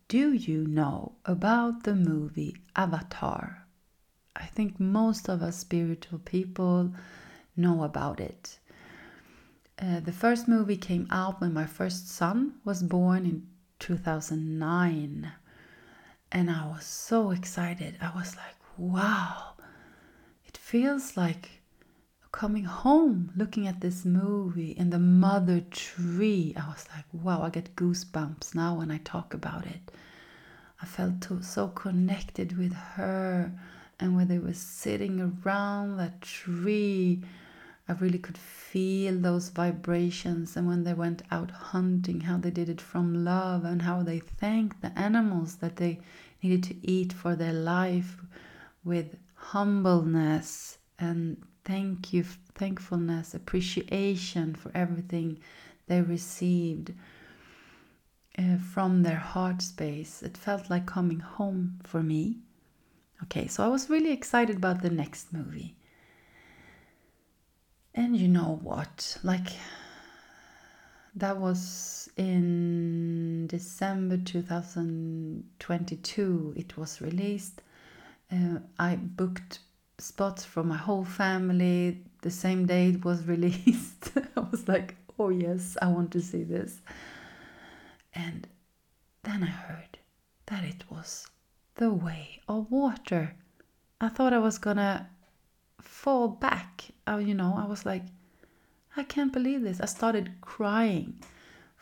do 0.07 0.33
you 0.33 0.65
know 0.65 1.15
about 1.25 1.83
the 1.83 1.95
movie 1.95 2.55
Avatar? 2.75 3.66
I 4.37 4.45
think 4.45 4.79
most 4.79 5.29
of 5.29 5.41
us 5.41 5.57
spiritual 5.57 6.19
people 6.19 6.93
know 7.55 7.83
about 7.83 8.19
it. 8.19 8.59
Uh, 9.79 9.99
the 9.99 10.11
first 10.11 10.47
movie 10.47 10.77
came 10.77 11.07
out 11.11 11.41
when 11.41 11.53
my 11.53 11.65
first 11.65 12.09
son 12.09 12.53
was 12.63 12.81
born 12.83 13.25
in 13.25 13.47
2009. 13.79 15.31
And 16.31 16.49
I 16.49 16.67
was 16.67 16.85
so 16.85 17.31
excited. 17.31 17.97
I 18.01 18.11
was 18.15 18.35
like, 18.35 18.55
wow, 18.77 19.53
it 20.45 20.57
feels 20.57 21.17
like 21.17 21.61
coming 22.31 22.65
home 22.65 23.31
looking 23.35 23.67
at 23.67 23.81
this 23.81 24.05
movie 24.05 24.75
and 24.77 24.91
the 24.93 24.99
mother 24.99 25.61
tree 25.71 26.53
i 26.57 26.67
was 26.67 26.85
like 26.93 27.05
wow 27.11 27.41
i 27.41 27.49
get 27.49 27.75
goosebumps 27.75 28.53
now 28.53 28.75
when 28.75 28.91
i 28.91 28.97
talk 28.99 29.33
about 29.33 29.65
it 29.65 29.91
i 30.81 30.85
felt 30.85 31.25
so 31.41 31.67
connected 31.69 32.55
with 32.57 32.73
her 32.73 33.51
and 33.99 34.15
when 34.15 34.27
they 34.27 34.39
were 34.39 34.53
sitting 34.53 35.19
around 35.45 35.97
that 35.97 36.21
tree 36.21 37.21
i 37.87 37.93
really 37.93 38.19
could 38.19 38.37
feel 38.37 39.17
those 39.19 39.49
vibrations 39.49 40.55
and 40.55 40.67
when 40.67 40.83
they 40.83 40.93
went 40.93 41.21
out 41.31 41.51
hunting 41.51 42.21
how 42.21 42.37
they 42.37 42.51
did 42.51 42.69
it 42.69 42.81
from 42.81 43.23
love 43.25 43.63
and 43.63 43.81
how 43.81 44.03
they 44.03 44.19
thanked 44.19 44.81
the 44.81 44.97
animals 44.99 45.55
that 45.55 45.77
they 45.77 45.99
needed 46.41 46.63
to 46.63 46.75
eat 46.87 47.11
for 47.11 47.35
their 47.35 47.53
life 47.53 48.17
with 48.83 49.17
humbleness 49.35 50.77
and 50.99 51.37
thank 51.63 52.13
you, 52.13 52.23
thankfulness, 52.55 53.33
appreciation 53.33 54.55
for 54.55 54.71
everything 54.73 55.37
they 55.87 56.01
received 56.01 56.93
uh, 58.37 58.57
from 58.57 59.03
their 59.03 59.17
heart 59.17 59.61
space. 59.61 60.23
It 60.23 60.37
felt 60.37 60.69
like 60.69 60.85
coming 60.85 61.19
home 61.19 61.79
for 61.83 62.01
me. 62.01 62.37
Okay, 63.23 63.47
so 63.47 63.63
I 63.63 63.67
was 63.67 63.89
really 63.89 64.11
excited 64.11 64.57
about 64.57 64.81
the 64.81 64.89
next 64.89 65.31
movie. 65.33 65.75
And 67.95 68.15
you 68.15 68.27
know 68.27 68.59
what? 68.61 69.17
Like, 69.23 69.47
that 71.15 71.37
was 71.37 72.09
in 72.15 73.47
December 73.47 74.17
2022, 74.17 76.53
it 76.55 76.77
was 76.77 77.01
released. 77.01 77.63
Uh, 78.31 78.59
I 78.77 78.97
booked 78.97 79.59
spots 79.97 80.45
for 80.45 80.63
my 80.63 80.77
whole 80.77 81.05
family 81.05 82.03
the 82.21 82.29
same 82.29 82.67
day 82.67 82.89
it 82.89 83.03
was 83.03 83.23
released. 83.27 84.11
I 84.35 84.41
was 84.51 84.67
like, 84.67 84.95
oh 85.17 85.29
yes, 85.29 85.75
I 85.81 85.87
want 85.87 86.11
to 86.11 86.21
see 86.21 86.43
this. 86.43 86.81
And 88.13 88.47
then 89.23 89.41
I 89.43 89.47
heard 89.47 89.97
that 90.47 90.63
it 90.63 90.83
was 90.89 91.27
The 91.77 91.91
Way 91.91 92.41
of 92.47 92.69
Water. 92.69 93.35
I 93.99 94.09
thought 94.09 94.33
I 94.33 94.39
was 94.39 94.57
gonna 94.59 95.09
fall 95.81 96.27
back. 96.27 96.85
I, 97.07 97.19
you 97.19 97.33
know, 97.33 97.55
I 97.57 97.65
was 97.65 97.85
like, 97.85 98.03
I 98.95 99.03
can't 99.03 99.33
believe 99.33 99.61
this. 99.63 99.79
I 99.79 99.85
started 99.85 100.41
crying 100.41 101.23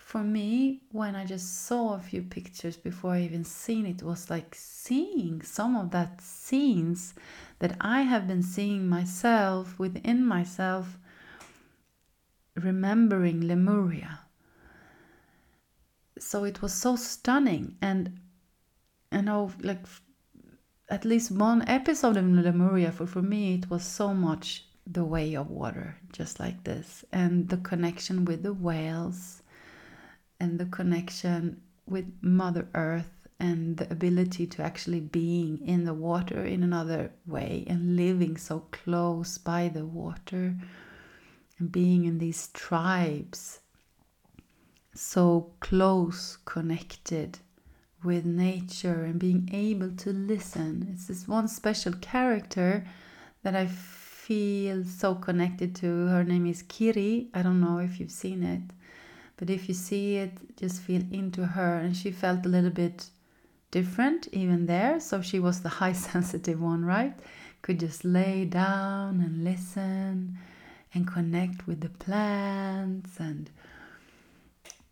for 0.05 0.23
me, 0.23 0.81
when 0.91 1.15
I 1.15 1.25
just 1.25 1.65
saw 1.65 1.95
a 1.95 1.99
few 1.99 2.21
pictures 2.21 2.77
before 2.77 3.13
I 3.13 3.21
even 3.21 3.43
seen 3.43 3.87
it, 3.87 4.03
was 4.03 4.29
like 4.29 4.53
seeing 4.53 5.41
some 5.41 5.75
of 5.75 5.89
that 5.91 6.21
scenes 6.21 7.15
that 7.57 7.75
I 7.81 8.03
have 8.03 8.27
been 8.27 8.43
seeing 8.43 8.87
myself 8.87 9.79
within 9.79 10.23
myself, 10.23 10.99
remembering 12.55 13.47
Lemuria. 13.47 14.19
So 16.19 16.43
it 16.43 16.61
was 16.61 16.73
so 16.73 16.95
stunning, 16.95 17.75
and 17.81 18.19
I 19.15 19.21
know, 19.21 19.51
like 19.61 19.85
at 20.89 21.05
least 21.05 21.31
one 21.31 21.67
episode 21.67 22.17
of 22.17 22.25
Lemuria, 22.25 22.91
for 22.91 23.07
for 23.07 23.21
me, 23.21 23.55
it 23.55 23.69
was 23.69 23.83
so 23.83 24.13
much 24.13 24.65
the 24.85 25.05
way 25.05 25.35
of 25.35 25.49
water, 25.49 25.97
just 26.11 26.39
like 26.39 26.65
this, 26.65 27.05
and 27.11 27.47
the 27.49 27.57
connection 27.57 28.25
with 28.25 28.43
the 28.43 28.53
whales, 28.53 29.41
and 30.39 30.59
the 30.59 30.65
connection 30.65 31.61
with 31.87 32.05
Mother 32.21 32.67
Earth, 32.75 33.25
and 33.39 33.77
the 33.77 33.89
ability 33.89 34.47
to 34.47 34.61
actually 34.61 34.99
being 34.99 35.65
in 35.65 35.85
the 35.85 35.93
water 35.93 36.43
in 36.43 36.61
another 36.61 37.11
way 37.25 37.63
and 37.67 37.95
living 37.95 38.35
so 38.35 38.59
close 38.71 39.37
by 39.37 39.69
the 39.69 39.85
water 39.85 40.55
and 41.59 41.71
being 41.71 42.05
in 42.05 42.17
these 42.17 42.47
tribes 42.49 43.59
so 44.93 45.51
close 45.59 46.37
connected 46.45 47.39
with 48.05 48.25
nature 48.25 49.03
and 49.03 49.19
being 49.19 49.49
able 49.51 49.91
to 49.91 50.11
listen 50.11 50.87
it's 50.93 51.07
this 51.07 51.27
one 51.27 51.47
special 51.47 51.93
character 51.93 52.85
that 53.43 53.55
i 53.55 53.65
feel 53.65 54.83
so 54.83 55.15
connected 55.15 55.75
to 55.75 56.07
her 56.07 56.23
name 56.23 56.45
is 56.45 56.63
kiri 56.63 57.27
i 57.33 57.41
don't 57.41 57.61
know 57.61 57.79
if 57.79 57.99
you've 57.99 58.11
seen 58.11 58.43
it 58.43 58.61
but 59.37 59.49
if 59.49 59.67
you 59.67 59.73
see 59.73 60.17
it 60.17 60.31
just 60.57 60.81
feel 60.81 61.03
into 61.11 61.45
her 61.45 61.75
and 61.77 61.95
she 61.95 62.11
felt 62.11 62.45
a 62.45 62.49
little 62.49 62.69
bit 62.69 63.09
different 63.75 64.29
even 64.31 64.67
there. 64.67 65.01
So 65.01 65.21
she 65.21 65.37
was 65.37 65.61
the 65.61 65.69
high 65.81 65.91
sensitive 65.91 66.61
one, 66.61 66.85
right? 66.85 67.13
Could 67.61 67.79
just 67.81 68.05
lay 68.05 68.45
down 68.45 69.19
and 69.19 69.43
listen 69.43 70.37
and 70.93 71.05
connect 71.05 71.67
with 71.67 71.81
the 71.81 71.89
plants 71.89 73.19
and, 73.19 73.49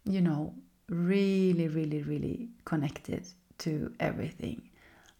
you 0.03 0.19
know, 0.19 0.53
really, 0.89 1.67
really, 1.67 2.03
really 2.03 2.49
connected 2.65 3.27
to 3.59 3.93
everything. 3.99 4.69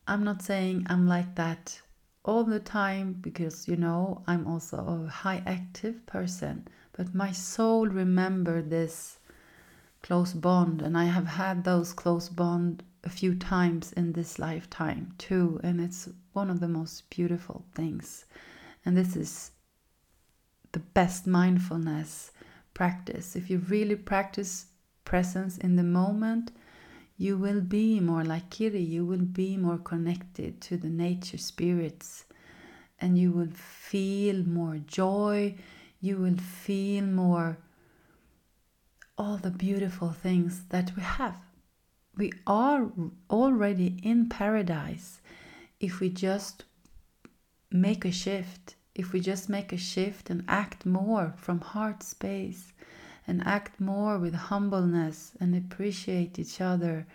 I'm 0.08 0.24
not 0.24 0.42
saying 0.42 0.86
I'm 0.90 1.08
like 1.08 1.36
that 1.36 1.80
all 2.26 2.44
the 2.44 2.60
time 2.60 3.14
because, 3.22 3.68
you 3.68 3.76
know, 3.76 4.22
I'm 4.28 4.48
also 4.48 4.78
a 4.78 5.10
high 5.10 5.44
active 5.46 6.06
person, 6.06 6.68
but 6.94 7.14
my 7.14 7.32
soul 7.32 7.88
remembered 7.88 8.70
this 8.70 9.20
close 10.02 10.34
bond 10.34 10.82
and 10.82 10.98
I 10.98 11.06
have 11.06 11.28
had 11.28 11.64
those 11.64 11.94
close 11.94 12.30
bond 12.30 12.84
a 13.04 13.10
few 13.10 13.36
times 13.36 13.94
in 13.94 14.14
this 14.14 14.40
lifetime 14.40 15.14
too, 15.18 15.60
and 15.64 15.82
it's 15.82 16.10
one 16.34 16.50
of 16.50 16.60
the 16.60 16.68
most 16.68 17.10
beautiful 17.10 17.66
things. 17.76 18.26
And 18.86 18.96
this 18.98 19.16
is 19.16 19.52
the 20.72 20.80
best 20.80 21.28
mindfulness 21.28 22.32
practice. 22.74 23.36
If 23.36 23.50
you 23.50 23.60
really 23.60 23.96
practice 23.96 24.68
presence 25.06 25.58
in 25.58 25.76
the 25.76 25.84
moment, 25.84 26.52
you 27.18 27.38
will 27.38 27.62
be 27.62 28.00
more 28.00 28.24
like 28.24 28.50
Kiri, 28.50 28.82
you 28.82 29.06
will 29.06 29.18
be 29.18 29.58
more 29.58 29.78
connected 29.78 30.62
to 30.62 30.78
the 30.78 30.90
nature 30.90 31.38
spirits, 31.38 32.26
and 33.00 33.18
you 33.18 33.32
will 33.32 33.52
feel 33.54 34.44
more 34.44 34.78
joy, 34.88 35.56
you 36.02 36.18
will 36.18 36.38
feel 36.38 37.04
more 37.04 37.58
all 39.18 39.38
the 39.38 39.52
beautiful 39.52 40.12
things 40.12 40.64
that 40.70 40.96
we 40.96 41.04
have. 41.04 41.38
We 42.18 42.32
are 42.46 42.92
already 43.30 44.00
in 44.04 44.30
paradise 44.30 45.22
if 45.80 46.00
we 46.00 46.10
just 46.10 46.64
make 47.72 48.06
a 48.06 48.12
shift, 48.12 48.76
if 48.96 49.12
we 49.14 49.20
just 49.20 49.50
make 49.50 49.74
a 49.74 49.78
shift 49.78 50.30
and 50.30 50.44
act 50.48 50.86
more 50.86 51.34
from 51.38 51.60
heart 51.60 52.04
space 52.04 52.74
and 53.28 53.46
act 53.46 53.80
more 53.80 54.18
with 54.18 54.34
humbleness 54.34 55.34
and 55.40 55.56
appreciate 55.56 56.38
each 56.38 56.60
other 56.60 57.06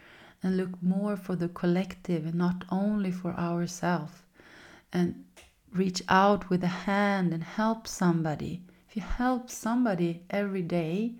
and 0.43 0.57
look 0.57 0.83
more 0.83 1.17
for 1.17 1.37
the 1.37 1.49
collective 1.49 2.25
and 2.25 2.35
not 2.35 2.65
only 2.71 3.11
for 3.11 3.33
ourselves 3.35 4.23
and 4.93 5.25
reach 5.73 6.03
out 6.09 6.49
with 6.49 6.65
a 6.65 6.69
hand 6.87 7.33
and 7.33 7.45
help 7.45 7.87
somebody. 7.87 8.63
If 8.89 8.97
you 8.97 9.03
help 9.03 9.51
somebody 9.51 10.23
every 10.31 10.63
day, 10.63 11.15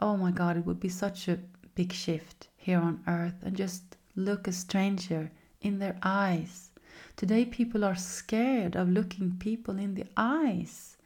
oh 0.00 0.16
my 0.16 0.30
God, 0.30 0.56
it 0.56 0.66
would 0.66 0.80
be 0.80 0.88
such 0.88 1.28
a 1.28 1.38
big 1.74 1.92
shift 1.92 2.48
here 2.56 2.78
on 2.78 3.02
earth 3.06 3.42
and 3.42 3.56
just 3.56 3.96
look 4.14 4.46
a 4.46 4.52
stranger 4.52 5.30
in 5.60 5.78
their 5.78 5.96
eyes. 6.02 6.70
Today, 7.16 7.44
people 7.44 7.84
are 7.84 7.94
scared 7.94 8.76
of 8.76 8.88
looking 8.88 9.36
people 9.38 9.78
in 9.78 9.94
the 9.94 10.06
eyes 10.16 10.96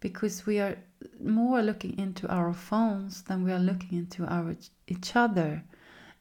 because 0.00 0.46
we 0.46 0.58
are 0.58 0.78
more 1.20 1.62
looking 1.62 1.98
into 1.98 2.28
our 2.28 2.52
phones 2.52 3.22
than 3.22 3.44
we 3.44 3.52
are 3.52 3.58
looking 3.58 3.98
into 3.98 4.24
our 4.26 4.56
each 4.86 5.16
other. 5.16 5.64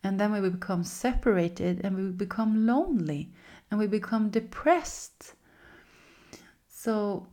And 0.04 0.20
then 0.20 0.32
we 0.32 0.50
become 0.50 0.84
separated 0.84 1.82
and 1.84 1.96
we 1.96 2.12
become 2.12 2.65
lonely 2.65 3.32
and 3.70 3.80
we 3.80 3.88
become 3.88 4.30
depressed. 4.30 5.36
So 6.67 7.28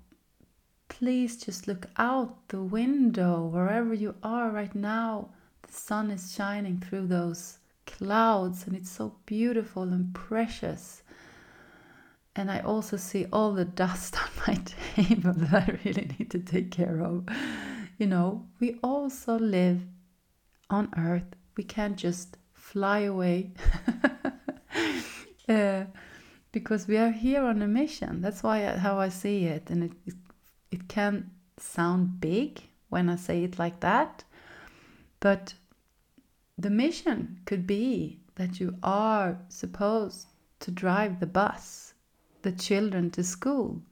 please 0.89 1.37
just 1.43 1.67
look 1.67 1.87
out 1.97 2.49
the 2.49 2.63
window. 2.63 3.47
Wherever 3.47 3.95
you 3.95 4.15
are 4.23 4.51
right 4.51 4.75
now 4.75 5.31
the 5.63 5.73
sun 5.73 6.11
is 6.11 6.35
shining 6.35 6.79
through 6.81 7.07
those 7.07 7.59
clouds 7.87 8.67
and 8.67 8.75
it's 8.77 8.91
so 8.91 9.15
beautiful 9.27 9.85
and 9.85 10.15
precious. 10.15 11.03
And 12.37 12.51
I 12.51 12.61
also 12.61 12.97
see 12.97 13.27
all 13.33 13.53
the 13.53 13.65
dust 13.65 14.17
on 14.23 14.29
my 14.47 14.63
table 14.95 15.33
that 15.35 15.69
I 15.69 15.79
really 15.85 16.11
need 16.19 16.31
to 16.31 16.39
take 16.39 16.71
care 16.71 17.01
of. 17.01 17.27
You 17.99 18.07
know, 18.07 18.47
we 18.61 18.79
also 18.83 19.39
live 19.39 19.83
on 20.71 20.93
earth. 20.97 21.35
We 21.57 21.65
can't 21.65 21.97
just 21.97 22.37
fly 22.53 23.01
away. 23.01 23.53
uh, 25.49 25.85
because 26.53 26.87
we 26.87 26.97
are 26.97 27.11
here 27.11 27.43
on 27.45 27.63
a 27.63 27.67
mission. 27.67 28.21
That's 28.21 28.43
why 28.43 28.65
how 28.77 28.99
I 28.99 29.09
see 29.09 29.45
it, 29.45 29.71
and 29.71 29.85
it 29.85 30.15
it 30.71 30.89
can 30.89 31.31
sound 31.57 32.21
big 32.21 32.63
when 32.89 33.09
I 33.09 33.17
say 33.17 33.45
it 33.45 33.59
like 33.59 33.81
that, 33.81 34.25
but 35.21 35.55
the 36.57 36.71
mission 36.71 37.41
could 37.45 37.67
be 37.67 38.21
that 38.37 38.61
you 38.61 38.77
are 38.83 39.39
supposed 39.49 40.27
to 40.61 40.71
drive 40.71 41.21
the 41.21 41.27
bus, 41.27 41.88
the 42.43 42.53
children 42.53 43.11
to 43.13 43.23
school. 43.23 43.83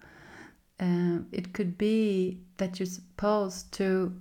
Um, 0.78 1.26
it 1.32 1.52
could 1.54 1.78
be 1.78 2.40
that 2.58 2.78
you're 2.78 2.86
supposed 2.86 3.72
to 3.72 4.12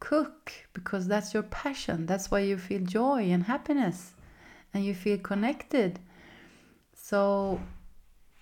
cook 0.00 0.52
because 0.74 1.06
that's 1.06 1.32
your 1.32 1.44
passion. 1.44 2.06
That's 2.06 2.30
why 2.30 2.40
you 2.40 2.58
feel 2.58 2.82
joy 2.82 3.30
and 3.30 3.42
happiness 3.44 4.12
and 4.72 4.84
you 4.84 4.94
feel 4.94 5.18
connected. 5.18 5.98
So 6.94 7.60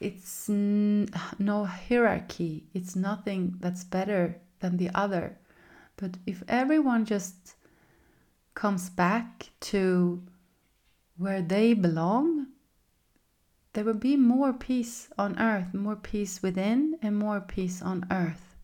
it's 0.00 0.48
n- 0.50 1.08
no 1.38 1.64
hierarchy, 1.64 2.64
it's 2.74 2.96
nothing 2.96 3.56
that's 3.60 3.84
better 3.84 4.40
than 4.60 4.76
the 4.76 4.90
other. 4.94 5.38
But 5.96 6.16
if 6.26 6.42
everyone 6.48 7.04
just 7.04 7.54
comes 8.54 8.90
back 8.90 9.50
to 9.60 10.22
where 11.16 11.42
they 11.42 11.74
belong, 11.74 12.48
there 13.72 13.84
will 13.84 13.94
be 13.94 14.16
more 14.16 14.52
peace 14.52 15.08
on 15.16 15.38
earth, 15.38 15.72
more 15.72 15.96
peace 15.96 16.42
within, 16.42 16.98
and 17.00 17.16
more 17.16 17.40
peace 17.40 17.80
on 17.80 18.06
earth. 18.10 18.54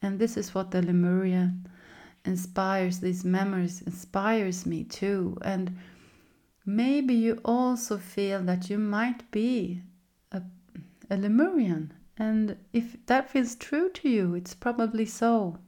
And 0.00 0.18
this 0.18 0.36
is 0.36 0.54
what 0.54 0.72
the 0.72 0.82
Lemurian 0.82 1.68
inspires, 2.24 2.98
these 3.00 3.24
memories 3.24 3.82
inspires 3.82 4.66
me 4.66 4.84
too. 4.84 5.38
And 5.42 5.78
maybe 6.66 7.14
you 7.14 7.40
also 7.44 7.98
feel 7.98 8.42
that 8.42 8.68
you 8.68 8.78
might 8.78 9.30
be 9.30 9.82
a, 10.32 10.42
a 11.08 11.16
Lemurian. 11.16 11.92
And 12.16 12.56
if 12.72 12.96
that 13.06 13.30
feels 13.30 13.54
true 13.54 13.90
to 13.90 14.08
you, 14.08 14.34
it's 14.34 14.54
probably 14.54 15.06
so. 15.06 15.58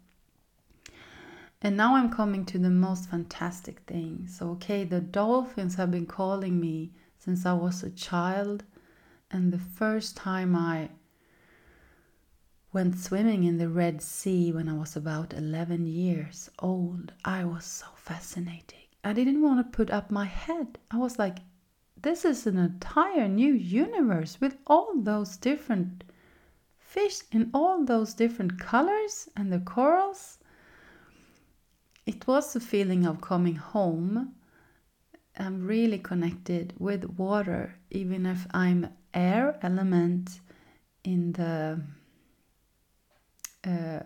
And 1.63 1.77
now 1.77 1.95
I'm 1.95 2.11
coming 2.11 2.45
to 2.47 2.59
the 2.59 2.71
most 2.71 3.09
fantastic 3.09 3.81
thing. 3.87 4.27
So, 4.29 4.51
okay, 4.51 4.85
the 4.85 5.01
dolphins 5.01 5.77
have 5.77 5.91
been 5.91 6.07
calling 6.07 6.61
me 6.61 6.93
since 7.25 7.47
I 7.47 7.55
was 7.55 7.83
a 7.83 7.91
child. 7.91 8.65
And 9.31 9.53
the 9.53 9.59
first 9.59 10.17
time 10.17 10.55
I 10.55 10.91
went 12.73 12.99
swimming 12.99 13.45
in 13.45 13.57
the 13.57 13.69
Red 13.69 14.03
Sea 14.03 14.53
when 14.53 14.69
I 14.69 14.75
was 14.75 14.95
about 14.95 15.33
11 15.33 15.87
years 15.87 16.51
old, 16.59 17.13
I 17.25 17.45
was 17.45 17.65
so 17.65 17.87
fascinating. 17.97 18.89
I 19.03 19.15
didn't 19.15 19.43
want 19.43 19.59
to 19.61 19.77
put 19.77 19.91
up 19.91 20.11
my 20.11 20.27
head. 20.27 20.79
I 20.91 20.99
was 20.99 21.19
like, 21.19 21.39
this 21.97 22.25
is 22.27 22.47
an 22.47 22.59
entire 22.59 23.27
new 23.27 23.55
universe 23.55 24.39
with 24.41 24.59
all 24.67 24.93
those 24.95 25.39
different 25.39 26.05
fish 26.79 27.21
in 27.33 27.51
all 27.55 27.85
those 27.85 28.13
different 28.13 28.61
colors 28.61 29.29
and 29.37 29.51
the 29.51 29.61
corals 29.61 30.39
it 32.07 32.27
was 32.27 32.53
the 32.53 32.61
feeling 32.61 33.07
of 33.07 33.23
coming 33.23 33.57
home. 33.57 34.35
I'm 35.39 35.67
really 35.67 35.99
connected 35.99 36.75
with 36.79 37.05
water, 37.19 37.75
even 37.91 38.27
if 38.27 38.47
I'm 38.53 38.89
air 39.13 39.59
element 39.63 40.41
in 41.05 41.33
the. 41.33 41.81
Uh, 43.67 44.01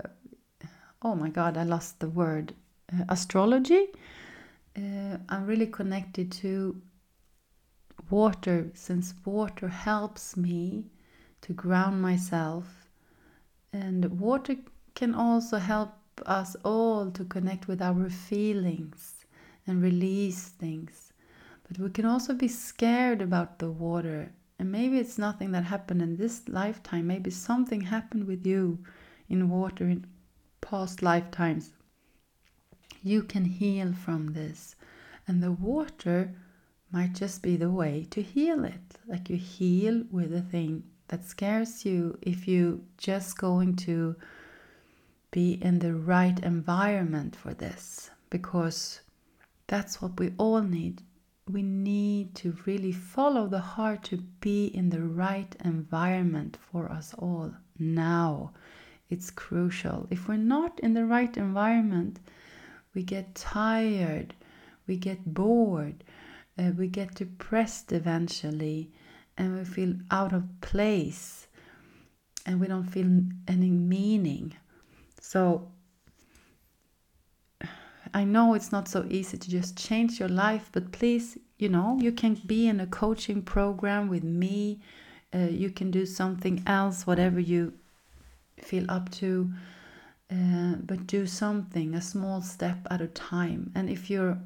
oh 1.02 1.14
my 1.14 1.28
god, 1.28 1.56
I 1.56 1.64
lost 1.64 2.00
the 2.00 2.08
word. 2.08 2.54
Uh, 2.92 3.04
astrology. 3.08 3.88
Uh, 4.76 5.18
I'm 5.28 5.46
really 5.46 5.66
connected 5.66 6.32
to 6.32 6.80
water 8.10 8.70
since 8.74 9.14
water 9.24 9.68
helps 9.68 10.36
me 10.36 10.86
to 11.42 11.52
ground 11.52 12.00
myself 12.00 12.88
And 13.72 14.18
water 14.20 14.56
can 14.94 15.14
also 15.14 15.58
help 15.58 15.92
us 16.26 16.56
all 16.64 17.10
to 17.12 17.24
connect 17.24 17.68
with 17.68 17.82
our 17.82 18.08
feelings 18.10 19.26
and 19.66 19.82
release 19.82 20.48
things. 20.48 21.07
But 21.68 21.78
we 21.78 21.90
can 21.90 22.06
also 22.06 22.34
be 22.34 22.48
scared 22.48 23.20
about 23.20 23.58
the 23.58 23.70
water. 23.70 24.32
And 24.58 24.72
maybe 24.72 24.98
it's 24.98 25.18
nothing 25.18 25.52
that 25.52 25.64
happened 25.64 26.02
in 26.02 26.16
this 26.16 26.48
lifetime. 26.48 27.06
Maybe 27.06 27.30
something 27.30 27.82
happened 27.82 28.26
with 28.26 28.46
you 28.46 28.78
in 29.28 29.50
water 29.50 29.84
in 29.88 30.06
past 30.60 31.02
lifetimes. 31.02 31.72
You 33.02 33.22
can 33.22 33.44
heal 33.44 33.92
from 33.92 34.32
this. 34.32 34.74
And 35.26 35.42
the 35.42 35.52
water 35.52 36.34
might 36.90 37.12
just 37.12 37.42
be 37.42 37.56
the 37.56 37.70
way 37.70 38.06
to 38.10 38.22
heal 38.22 38.64
it. 38.64 38.98
Like 39.06 39.28
you 39.28 39.36
heal 39.36 40.04
with 40.10 40.34
a 40.34 40.40
thing 40.40 40.84
that 41.08 41.24
scares 41.24 41.84
you 41.84 42.18
if 42.22 42.48
you 42.48 42.84
just 42.96 43.38
going 43.38 43.76
to 43.76 44.16
be 45.30 45.52
in 45.62 45.78
the 45.78 45.94
right 45.94 46.38
environment 46.40 47.36
for 47.36 47.52
this 47.52 48.10
because 48.30 49.00
that's 49.66 50.00
what 50.00 50.18
we 50.18 50.32
all 50.38 50.62
need. 50.62 51.02
We 51.50 51.62
need 51.62 52.34
to 52.36 52.56
really 52.66 52.92
follow 52.92 53.46
the 53.46 53.58
heart 53.58 54.02
to 54.04 54.18
be 54.40 54.66
in 54.66 54.90
the 54.90 55.02
right 55.02 55.54
environment 55.64 56.58
for 56.70 56.90
us 56.92 57.14
all 57.18 57.52
now. 57.78 58.52
It's 59.08 59.30
crucial. 59.30 60.06
If 60.10 60.28
we're 60.28 60.36
not 60.36 60.78
in 60.80 60.92
the 60.92 61.06
right 61.06 61.34
environment, 61.36 62.20
we 62.94 63.02
get 63.02 63.34
tired, 63.34 64.34
we 64.86 64.96
get 64.96 65.32
bored, 65.32 66.04
uh, 66.58 66.72
we 66.76 66.88
get 66.88 67.14
depressed 67.14 67.92
eventually, 67.92 68.90
and 69.38 69.56
we 69.56 69.64
feel 69.64 69.94
out 70.10 70.34
of 70.34 70.60
place, 70.60 71.46
and 72.44 72.60
we 72.60 72.66
don't 72.66 72.84
feel 72.84 73.22
any 73.46 73.70
meaning. 73.70 74.54
So, 75.20 75.70
I 78.14 78.24
know 78.24 78.54
it's 78.54 78.72
not 78.72 78.88
so 78.88 79.06
easy 79.10 79.36
to 79.38 79.50
just 79.50 79.76
change 79.76 80.18
your 80.18 80.28
life, 80.28 80.70
but 80.72 80.92
please, 80.92 81.38
you 81.58 81.68
know, 81.68 81.98
you 82.00 82.12
can 82.12 82.34
be 82.46 82.68
in 82.68 82.80
a 82.80 82.86
coaching 82.86 83.42
program 83.42 84.08
with 84.08 84.24
me. 84.24 84.80
Uh, 85.34 85.48
you 85.50 85.70
can 85.70 85.90
do 85.90 86.06
something 86.06 86.62
else, 86.66 87.06
whatever 87.06 87.40
you 87.40 87.74
feel 88.58 88.90
up 88.90 89.10
to. 89.10 89.50
Uh, 90.30 90.74
but 90.84 91.06
do 91.06 91.26
something, 91.26 91.94
a 91.94 92.02
small 92.02 92.42
step 92.42 92.86
at 92.90 93.00
a 93.00 93.06
time. 93.06 93.72
And 93.74 93.88
if 93.88 94.10
you're 94.10 94.38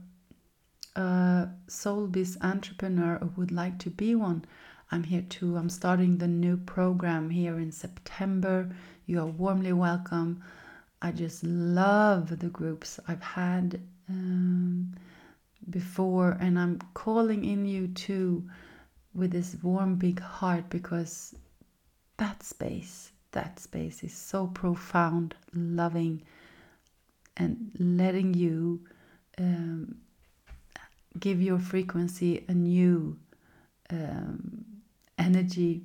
a 0.94 1.48
Soulbiz 1.66 2.36
entrepreneur 2.40 3.18
or 3.20 3.30
would 3.36 3.50
like 3.50 3.78
to 3.80 3.90
be 3.90 4.14
one, 4.14 4.44
I'm 4.92 5.02
here 5.04 5.24
too. 5.28 5.56
I'm 5.56 5.68
starting 5.68 6.18
the 6.18 6.28
new 6.28 6.56
program 6.56 7.30
here 7.30 7.58
in 7.58 7.72
September. 7.72 8.70
You 9.06 9.20
are 9.20 9.26
warmly 9.26 9.72
welcome. 9.72 10.42
I 11.04 11.10
just 11.10 11.42
love 11.42 12.38
the 12.38 12.48
groups 12.48 13.00
I've 13.08 13.22
had 13.22 13.80
um, 14.08 14.94
before, 15.68 16.36
and 16.40 16.56
I'm 16.56 16.78
calling 16.94 17.44
in 17.44 17.66
you 17.66 17.88
too 17.88 18.48
with 19.12 19.32
this 19.32 19.56
warm, 19.64 19.96
big 19.96 20.20
heart 20.20 20.70
because 20.70 21.34
that 22.18 22.44
space, 22.44 23.10
that 23.32 23.58
space 23.58 24.04
is 24.04 24.14
so 24.14 24.46
profound, 24.46 25.34
loving, 25.52 26.22
and 27.36 27.72
letting 27.80 28.32
you 28.32 28.80
um, 29.38 29.96
give 31.18 31.42
your 31.42 31.58
frequency 31.58 32.44
a 32.46 32.54
new 32.54 33.18
um, 33.90 34.64
energy 35.18 35.82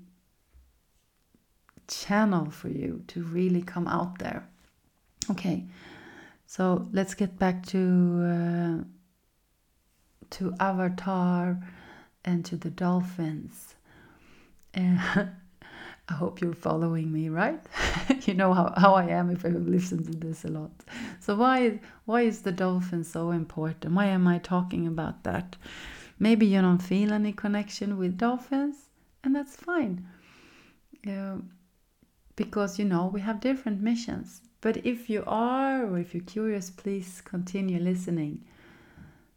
channel 1.88 2.52
for 2.52 2.70
you 2.70 3.04
to 3.08 3.24
really 3.24 3.64
come 3.64 3.88
out 3.88 4.20
there. 4.20 4.48
Okay, 5.30 5.66
so 6.46 6.88
let's 6.94 7.14
get 7.14 7.38
back 7.38 7.66
to 7.68 7.80
uh, 8.24 8.84
to 10.30 10.54
Avatar 10.60 11.60
and 12.24 12.46
to 12.46 12.56
the 12.56 12.70
dolphins. 12.70 13.76
And 14.74 15.00
I 16.10 16.14
hope 16.14 16.40
you're 16.40 16.54
following 16.54 17.12
me, 17.12 17.28
right? 17.28 17.60
you 18.26 18.34
know 18.34 18.54
how, 18.54 18.74
how 18.78 18.94
I 18.94 19.08
am 19.08 19.30
if 19.30 19.44
I 19.44 19.50
listen 19.50 20.06
to 20.06 20.12
this 20.12 20.46
a 20.46 20.48
lot. 20.48 20.72
So 21.20 21.36
why 21.36 21.82
why 22.06 22.22
is 22.22 22.42
the 22.42 22.54
dolphin 22.54 23.04
so 23.04 23.32
important? 23.32 23.96
Why 23.96 24.06
am 24.06 24.28
I 24.28 24.38
talking 24.38 24.88
about 24.88 25.24
that? 25.26 25.58
Maybe 26.20 26.46
you 26.46 26.62
don't 26.62 26.82
feel 26.82 27.12
any 27.12 27.34
connection 27.34 27.98
with 27.98 28.18
dolphins, 28.18 28.76
and 29.24 29.36
that's 29.36 29.58
fine. 29.58 30.08
Uh, 31.06 31.38
because 32.38 32.80
you 32.80 32.86
know 32.86 33.08
we 33.08 33.20
have 33.20 33.42
different 33.42 33.82
missions 33.82 34.42
but 34.68 34.86
if 34.86 35.10
you 35.10 35.24
are, 35.26 35.86
or 35.86 35.98
if 35.98 36.14
you're 36.14 36.22
curious, 36.26 36.70
please 36.70 37.22
continue 37.22 37.80
listening. 37.80 38.44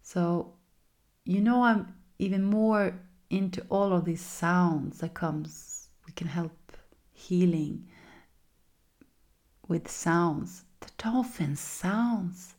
So, 0.02 0.54
you 1.24 1.40
know, 1.40 1.62
I'm 1.62 1.94
even 2.18 2.42
more 2.42 2.98
into 3.38 3.64
all 3.70 3.92
of 3.92 4.04
these 4.06 4.22
sounds 4.22 4.98
that 4.98 5.14
comes. 5.14 5.86
We 6.04 6.12
can 6.14 6.26
help 6.26 6.72
healing 7.12 7.86
with 9.68 9.88
sounds. 9.88 10.64
The 10.80 10.90
dolphin 10.98 11.54
sounds, 11.54 12.56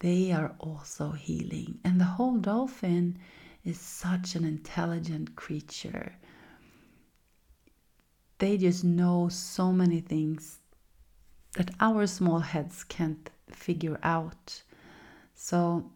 they 0.00 0.32
are 0.32 0.54
also 0.58 1.12
healing. 1.12 1.78
And 1.82 1.98
the 1.98 2.12
whole 2.16 2.36
dolphin 2.36 3.16
is 3.64 3.80
such 3.80 4.34
an 4.34 4.44
intelligent 4.44 5.34
creature. 5.34 6.12
They 8.36 8.58
just 8.58 8.84
know 8.84 9.30
so 9.30 9.72
many 9.72 10.00
things 10.00 10.59
that 11.54 11.70
our 11.80 12.06
small 12.06 12.40
heads 12.40 12.84
can't 12.84 13.30
figure 13.48 13.98
out. 14.02 14.62
So, 15.34 15.90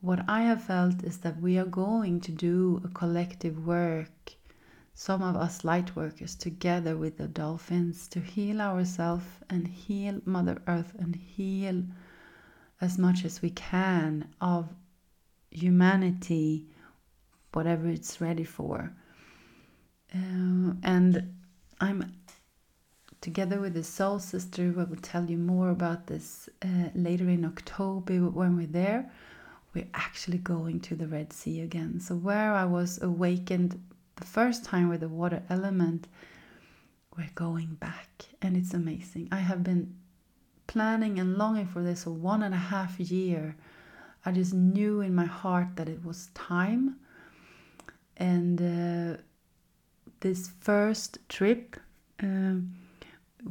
what 0.00 0.24
I 0.28 0.42
have 0.42 0.62
felt 0.62 1.02
is 1.02 1.18
that 1.18 1.40
we 1.40 1.58
are 1.58 1.64
going 1.64 2.20
to 2.20 2.32
do 2.32 2.80
a 2.84 2.88
collective 2.88 3.66
work, 3.66 4.34
some 4.94 5.22
of 5.22 5.34
us 5.36 5.64
light 5.64 5.96
workers 5.96 6.34
together 6.34 6.96
with 6.96 7.16
the 7.16 7.26
dolphins, 7.26 8.06
to 8.08 8.20
heal 8.20 8.60
ourselves 8.60 9.26
and 9.48 9.66
heal 9.66 10.20
Mother 10.24 10.60
Earth 10.66 10.94
and 10.98 11.16
heal 11.16 11.84
as 12.80 12.98
much 12.98 13.24
as 13.24 13.40
we 13.40 13.50
can 13.50 14.28
of 14.40 14.68
humanity, 15.50 16.66
whatever 17.52 17.88
it's 17.88 18.20
ready 18.20 18.44
for. 18.44 18.92
Uh, 20.14 20.74
and 20.82 21.34
I'm 21.80 22.12
together 23.24 23.58
with 23.58 23.72
the 23.72 23.82
Soul 23.82 24.18
Sister. 24.18 24.74
I 24.78 24.84
will 24.84 24.96
tell 25.00 25.24
you 25.24 25.38
more 25.38 25.70
about 25.70 26.06
this 26.06 26.50
uh, 26.62 26.90
later 26.94 27.26
in 27.30 27.46
October 27.46 28.16
when 28.28 28.54
we're 28.54 28.66
there. 28.66 29.10
We're 29.72 29.88
actually 29.94 30.38
going 30.38 30.80
to 30.80 30.94
the 30.94 31.08
Red 31.08 31.32
Sea 31.32 31.62
again. 31.62 32.00
So, 32.00 32.16
where 32.16 32.52
I 32.52 32.66
was 32.66 33.02
awakened 33.02 33.80
the 34.16 34.26
first 34.26 34.62
time 34.62 34.90
with 34.90 35.00
the 35.00 35.08
water 35.08 35.42
element, 35.48 36.06
we're 37.16 37.30
going 37.34 37.78
back, 37.80 38.26
and 38.42 38.58
it's 38.58 38.74
amazing. 38.74 39.28
I 39.32 39.38
have 39.38 39.64
been 39.64 39.94
planning 40.66 41.18
and 41.18 41.38
longing 41.38 41.66
for 41.66 41.82
this 41.82 42.04
for 42.04 42.10
one 42.10 42.42
and 42.42 42.54
a 42.54 42.58
half 42.74 43.00
year. 43.00 43.56
I 44.26 44.32
just 44.32 44.52
knew 44.52 45.00
in 45.00 45.14
my 45.14 45.24
heart 45.24 45.76
that 45.76 45.88
it 45.88 46.04
was 46.04 46.28
time. 46.34 46.96
And 48.18 48.60
uh, 48.60 49.16
this 50.20 50.50
first 50.60 51.18
trip, 51.30 51.76
um, 52.20 52.74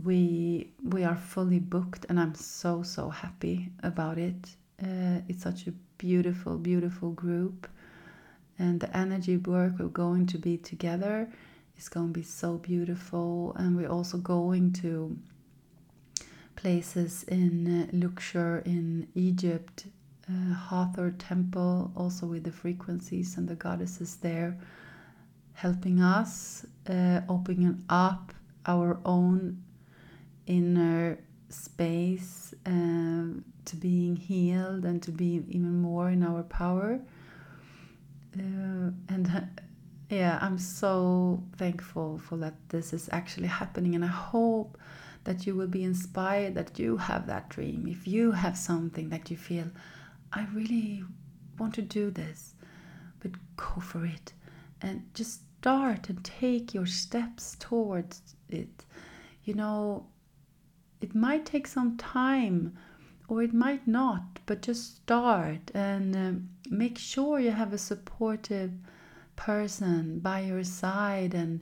we 0.02 0.72
we 0.84 1.04
are 1.04 1.16
fully 1.16 1.60
booked 1.60 2.06
and 2.10 2.20
i'm 2.20 2.34
so 2.34 2.82
so 2.82 3.10
happy 3.10 3.70
about 3.84 4.18
it. 4.18 4.56
Uh, 4.82 5.22
it's 5.30 5.44
such 5.44 5.68
a 5.68 5.72
beautiful 5.98 6.58
beautiful 6.58 7.12
group 7.12 7.68
and 8.58 8.80
the 8.80 8.98
energy 8.98 9.38
work 9.38 9.74
we're 9.80 9.88
going 9.88 10.26
to 10.26 10.38
be 10.38 10.58
together 10.58 11.30
is 11.78 11.90
going 11.90 12.08
to 12.08 12.20
be 12.20 12.24
so 12.24 12.58
beautiful 12.58 13.54
and 13.58 13.78
we're 13.78 13.90
also 13.90 14.18
going 14.18 14.74
to 14.74 15.16
places 16.56 17.24
in 17.24 17.84
uh, 17.84 17.88
Luxor 17.94 18.64
in 18.66 19.08
Egypt 19.16 19.86
uh, 20.30 20.54
Hathor 20.56 21.12
temple 21.12 21.92
also 21.96 22.26
with 22.26 22.44
the 22.44 22.52
frequencies 22.52 23.38
and 23.38 23.48
the 23.48 23.56
goddesses 23.56 24.18
there 24.18 24.58
helping 25.54 26.02
us 26.02 26.66
uh, 26.90 27.22
opening 27.30 27.84
up 27.90 28.34
our 28.66 29.00
own 29.06 29.62
inner 30.48 31.20
space 31.50 32.54
um, 32.66 33.44
to 33.66 33.76
being 33.76 34.16
healed 34.16 34.86
and 34.86 35.02
to 35.04 35.12
be 35.12 35.44
even 35.48 35.82
more 35.82 36.10
in 36.10 36.24
our 36.24 36.44
power. 36.44 37.00
Uh, 38.38 38.92
and 39.10 39.32
uh, 39.34 39.42
yeah, 40.10 40.40
I'm 40.42 40.58
so 40.58 41.44
thankful 41.58 42.18
for 42.18 42.38
that 42.38 42.56
this 42.70 42.94
is 42.94 43.10
actually 43.12 43.48
happening, 43.48 43.96
and 43.96 44.04
I 44.04 44.08
hope 44.08 44.78
that 45.24 45.46
you 45.46 45.56
will 45.56 45.68
be 45.68 45.84
inspired 45.84 46.56
that 46.56 46.78
you 46.78 46.98
have 46.98 47.28
that 47.28 47.50
dream. 47.50 47.88
If 47.88 48.08
you 48.08 48.32
have 48.32 48.58
something 48.58 49.10
that 49.10 49.32
you 49.32 49.38
feel, 49.38 49.68
I 50.34 50.46
really 50.54 51.04
want 51.58 51.76
to 51.76 51.82
do 51.82 52.12
this, 52.12 52.56
but 53.20 53.32
go 53.56 53.80
for 53.80 54.06
it 54.06 54.34
and 54.82 55.08
just 55.14 55.42
start 55.60 56.10
and 56.10 56.24
take 56.26 56.74
your 56.74 56.86
steps 56.86 57.56
towards 57.60 58.36
it 58.50 58.86
you 59.44 59.54
know, 59.54 60.06
it 61.04 61.14
might 61.14 61.46
take 61.46 61.68
some 61.68 61.98
time 61.98 62.78
or 63.28 63.44
it 63.44 63.54
might 63.54 63.86
not, 63.86 64.40
but 64.46 64.62
just 64.62 64.96
start 64.96 65.70
and 65.74 66.16
um, 66.16 66.50
make 66.70 66.98
sure 66.98 67.42
you 67.42 67.52
have 67.52 67.74
a 67.74 67.78
supportive 67.78 68.72
person 69.36 70.20
by 70.20 70.40
your 70.40 70.64
side 70.64 71.34
and 71.34 71.60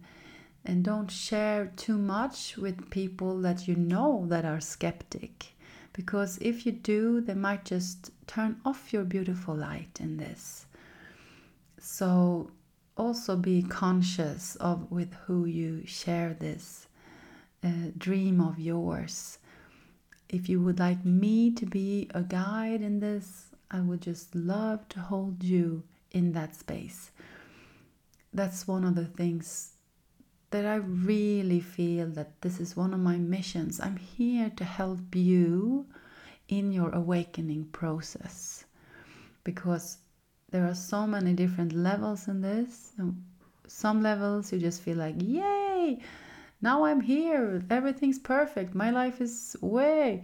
and 0.63 0.83
don't 0.83 1.09
share 1.09 1.71
too 1.75 1.97
much 1.97 2.55
with 2.55 2.91
people 2.91 3.41
that 3.41 3.67
you 3.67 3.75
know 3.75 4.25
that 4.27 4.45
are 4.45 4.61
skeptic. 4.61 5.53
Because 5.91 6.37
if 6.39 6.63
you 6.67 6.71
do 6.71 7.19
they 7.19 7.33
might 7.33 7.65
just 7.65 8.11
turn 8.27 8.61
off 8.63 8.93
your 8.93 9.03
beautiful 9.03 9.55
light 9.55 9.97
in 9.99 10.17
this. 10.17 10.67
So 11.79 12.51
also 12.95 13.35
be 13.35 13.63
conscious 13.63 14.55
of 14.57 14.91
with 14.91 15.15
who 15.25 15.45
you 15.45 15.81
share 15.87 16.35
this 16.35 16.87
uh, 17.63 17.69
dream 17.97 18.41
of 18.41 18.59
yours 18.59 19.37
if 20.29 20.47
you 20.47 20.61
would 20.61 20.79
like 20.79 21.03
me 21.05 21.51
to 21.51 21.65
be 21.65 22.09
a 22.13 22.21
guide 22.21 22.81
in 22.81 22.99
this 22.99 23.47
i 23.69 23.79
would 23.79 24.01
just 24.01 24.33
love 24.35 24.87
to 24.89 24.99
hold 24.99 25.43
you 25.43 25.83
in 26.11 26.31
that 26.33 26.55
space 26.55 27.11
that's 28.33 28.67
one 28.67 28.83
of 28.85 28.95
the 28.95 29.05
things 29.05 29.73
that 30.51 30.65
I 30.65 30.75
really 30.75 31.61
feel 31.61 32.07
that 32.07 32.41
this 32.41 32.59
is 32.59 32.75
one 32.75 32.93
of 32.93 32.99
my 32.99 33.15
missions. 33.15 33.79
I'm 33.79 33.95
here 33.95 34.51
to 34.57 34.63
help 34.65 35.15
you 35.15 35.85
in 36.49 36.73
your 36.73 36.89
awakening 36.91 37.65
process 37.71 38.65
because 39.45 39.97
there 40.51 40.65
are 40.65 40.75
so 40.75 41.07
many 41.07 41.33
different 41.33 41.71
levels 41.73 42.27
in 42.27 42.41
this. 42.41 42.91
Some 43.67 44.03
levels 44.03 44.51
you 44.51 44.59
just 44.59 44.81
feel 44.81 44.97
like, 44.97 45.15
yay, 45.17 45.99
now 46.61 46.85
I'm 46.85 47.01
here, 47.01 47.63
everything's 47.69 48.19
perfect, 48.19 48.75
my 48.75 48.91
life 48.91 49.19
is 49.21 49.55
way. 49.61 50.23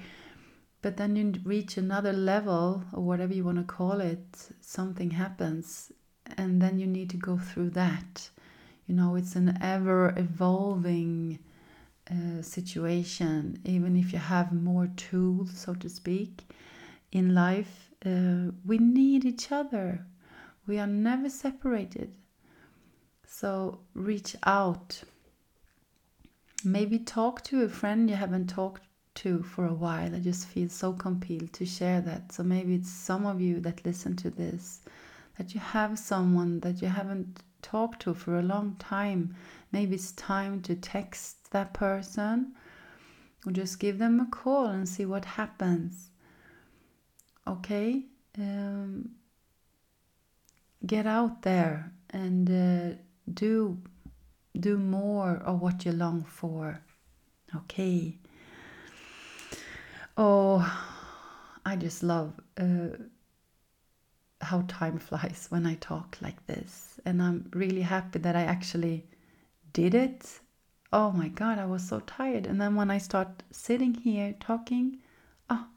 But 0.82 0.98
then 0.98 1.16
you 1.16 1.34
reach 1.44 1.78
another 1.78 2.14
level, 2.14 2.84
or 2.94 3.04
whatever 3.04 3.34
you 3.34 3.44
want 3.44 3.58
to 3.58 3.64
call 3.64 4.00
it, 4.00 4.50
something 4.62 5.12
happens, 5.12 5.92
and 6.38 6.62
then 6.62 6.78
you 6.80 6.86
need 6.86 7.10
to 7.10 7.18
go 7.18 7.38
through 7.38 7.72
that. 7.72 8.30
You 8.86 8.96
know, 8.96 9.16
it's 9.16 9.36
an 9.36 9.58
ever 9.62 10.14
evolving 10.18 11.40
uh, 12.10 12.42
situation, 12.42 13.60
even 13.66 13.96
if 13.98 14.14
you 14.14 14.20
have 14.20 14.54
more 14.54 14.88
tools, 14.96 15.52
so 15.58 15.74
to 15.74 15.90
speak, 15.90 16.44
in 17.12 17.34
life. 17.34 17.90
Uh, 18.06 18.52
we 18.66 18.78
need 18.78 19.26
each 19.26 19.52
other, 19.52 20.06
we 20.68 20.78
are 20.78 20.88
never 20.88 21.30
separated. 21.30 22.14
So 23.26 23.80
reach 23.94 24.36
out. 24.44 25.02
Maybe 26.68 27.00
talk 27.00 27.44
to 27.46 27.64
a 27.64 27.70
friend 27.70 28.10
you 28.10 28.18
haven't 28.18 28.48
talked 28.48 28.84
to 29.16 29.42
for 29.42 29.66
a 29.66 29.74
while. 29.74 30.14
I 30.14 30.20
just 30.20 30.48
feel 30.48 30.68
so 30.68 30.92
compelled 30.92 31.54
to 31.54 31.66
share 31.66 32.02
that. 32.02 32.34
So 32.34 32.44
maybe 32.44 32.76
it's 32.76 32.92
some 32.92 33.26
of 33.26 33.40
you 33.40 33.62
that 33.62 33.86
listen 33.86 34.16
to 34.18 34.30
this 34.30 34.82
that 35.38 35.54
you 35.54 35.60
have 35.60 35.98
someone 35.98 36.60
that 36.62 36.82
you 36.82 36.88
haven't 36.88 37.44
talked 37.62 38.02
to 38.02 38.14
for 38.14 38.40
a 38.40 38.44
long 38.44 38.76
time. 38.80 39.36
Maybe 39.72 39.96
it's 39.96 40.12
time 40.14 40.62
to 40.64 40.76
text 40.76 41.52
that 41.52 41.74
person 41.74 42.54
or 43.46 43.52
just 43.52 43.80
give 43.80 43.98
them 43.98 44.20
a 44.20 44.26
call 44.26 44.66
and 44.66 44.90
see 44.90 45.06
what 45.06 45.26
happens. 45.26 46.10
Okay? 47.48 48.04
Um, 48.38 49.12
get 50.86 51.06
out 51.06 51.44
there 51.44 51.94
and 52.10 52.50
uh, 52.50 52.96
do 53.34 53.78
do 54.58 54.78
more 54.78 55.38
of 55.38 55.62
what 55.62 55.86
you 55.86 55.92
long 55.92 56.24
for. 56.24 56.82
Okay. 57.56 58.18
Oh, 60.18 60.66
I 61.66 61.76
just 61.76 62.02
love 62.02 62.34
uh, 62.58 62.98
how 64.42 64.64
time 64.68 64.98
flies 65.00 65.48
when 65.50 65.66
I 65.66 65.76
talk 65.76 66.18
like 66.22 66.46
this. 66.48 67.00
And 67.06 67.22
I'm 67.22 67.50
really 67.54 67.82
happy 67.82 68.20
that 68.20 68.36
I 68.36 68.44
actually 68.44 69.06
did 69.74 69.94
it. 69.94 70.40
Oh 70.92 71.12
my 71.12 71.28
God, 71.28 71.60
I 71.60 71.66
was 71.66 71.88
so 71.88 72.00
tired. 72.00 72.48
And 72.48 72.60
then 72.60 72.76
when 72.76 72.90
I 72.90 72.98
start 72.98 73.44
sitting 73.52 73.94
here 73.94 74.36
talking, 74.40 75.00
oh, 75.50 75.68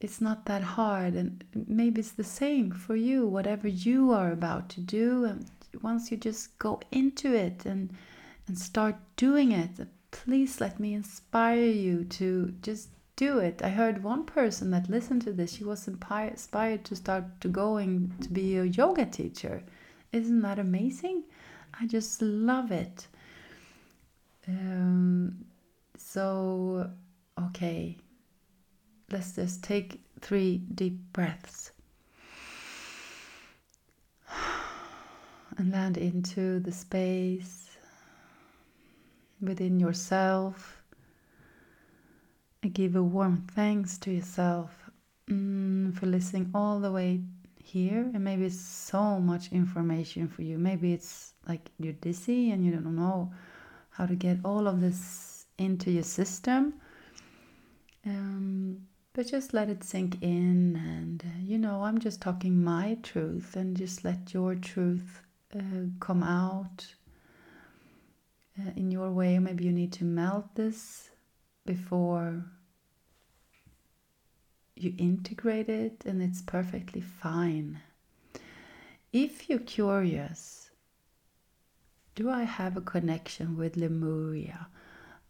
it's 0.00 0.20
not 0.20 0.46
that 0.46 0.62
hard. 0.62 1.14
And 1.14 1.44
maybe 1.54 2.00
it's 2.00 2.12
the 2.12 2.24
same 2.24 2.70
for 2.72 2.96
you, 2.96 3.26
whatever 3.26 3.68
you 3.68 4.10
are 4.10 4.32
about 4.32 4.68
to 4.70 4.80
do. 4.80 5.24
And 5.24 5.46
once 5.82 6.10
you 6.10 6.16
just 6.16 6.58
go 6.58 6.80
into 6.90 7.34
it 7.34 7.64
and, 7.66 7.90
and 8.46 8.58
start 8.58 8.96
doing 9.16 9.52
it, 9.52 9.70
please 10.10 10.60
let 10.60 10.78
me 10.78 10.94
inspire 10.94 11.64
you 11.64 12.04
to 12.04 12.54
just 12.62 12.88
do 13.16 13.38
it. 13.38 13.62
I 13.62 13.68
heard 13.68 14.02
one 14.02 14.24
person 14.24 14.70
that 14.70 14.90
listened 14.90 15.22
to 15.22 15.32
this, 15.32 15.54
she 15.54 15.64
was 15.64 15.86
inspired 15.86 16.84
to 16.84 16.96
start 16.96 17.40
to 17.40 17.48
going 17.48 18.12
to 18.22 18.28
be 18.28 18.56
a 18.56 18.64
yoga 18.64 19.06
teacher. 19.06 19.62
Isn't 20.12 20.42
that 20.42 20.58
amazing? 20.58 21.24
I 21.80 21.86
just 21.86 22.22
love 22.22 22.70
it. 22.70 23.06
Um, 24.46 25.44
so, 25.96 26.90
okay, 27.40 27.96
let's 29.10 29.34
just 29.34 29.62
take 29.64 30.00
three 30.20 30.58
deep 30.58 30.98
breaths 31.12 31.72
and 35.56 35.72
land 35.72 35.96
into 35.96 36.60
the 36.60 36.72
space 36.72 37.76
within 39.40 39.78
yourself 39.78 40.84
give 42.68 42.96
a 42.96 43.02
warm 43.02 43.46
thanks 43.54 43.98
to 43.98 44.10
yourself 44.10 44.90
mm, 45.28 45.94
for 45.98 46.06
listening 46.06 46.50
all 46.54 46.80
the 46.80 46.90
way 46.90 47.20
here. 47.62 48.10
And 48.14 48.24
maybe 48.24 48.44
it's 48.44 48.60
so 48.60 49.18
much 49.20 49.52
information 49.52 50.28
for 50.28 50.42
you. 50.42 50.58
Maybe 50.58 50.92
it's 50.92 51.34
like 51.48 51.70
you're 51.78 51.92
dizzy 51.94 52.50
and 52.50 52.64
you 52.64 52.72
don't 52.72 52.96
know 52.96 53.32
how 53.90 54.06
to 54.06 54.14
get 54.14 54.38
all 54.44 54.66
of 54.66 54.80
this 54.80 55.46
into 55.58 55.90
your 55.90 56.02
system. 56.02 56.74
Um, 58.06 58.86
but 59.12 59.28
just 59.28 59.54
let 59.54 59.70
it 59.70 59.84
sink 59.84 60.20
in, 60.22 60.74
and 60.74 61.24
you 61.40 61.56
know, 61.56 61.84
I'm 61.84 62.00
just 62.00 62.20
talking 62.20 62.64
my 62.64 62.98
truth, 63.04 63.54
and 63.54 63.76
just 63.76 64.04
let 64.04 64.34
your 64.34 64.56
truth 64.56 65.22
uh, 65.56 65.86
come 66.00 66.22
out 66.22 66.86
uh, 68.58 68.70
in 68.76 68.90
your 68.90 69.10
way. 69.10 69.38
Maybe 69.38 69.64
you 69.64 69.72
need 69.72 69.92
to 69.94 70.04
melt 70.04 70.54
this 70.54 71.10
before 71.66 72.44
you 74.76 74.94
integrate 74.98 75.68
it 75.68 76.02
and 76.04 76.20
it's 76.22 76.42
perfectly 76.42 77.00
fine. 77.00 77.80
If 79.12 79.48
you're 79.48 79.60
curious, 79.60 80.70
do 82.14 82.30
I 82.30 82.42
have 82.42 82.76
a 82.76 82.80
connection 82.80 83.56
with 83.56 83.76
Lemuria? 83.76 84.66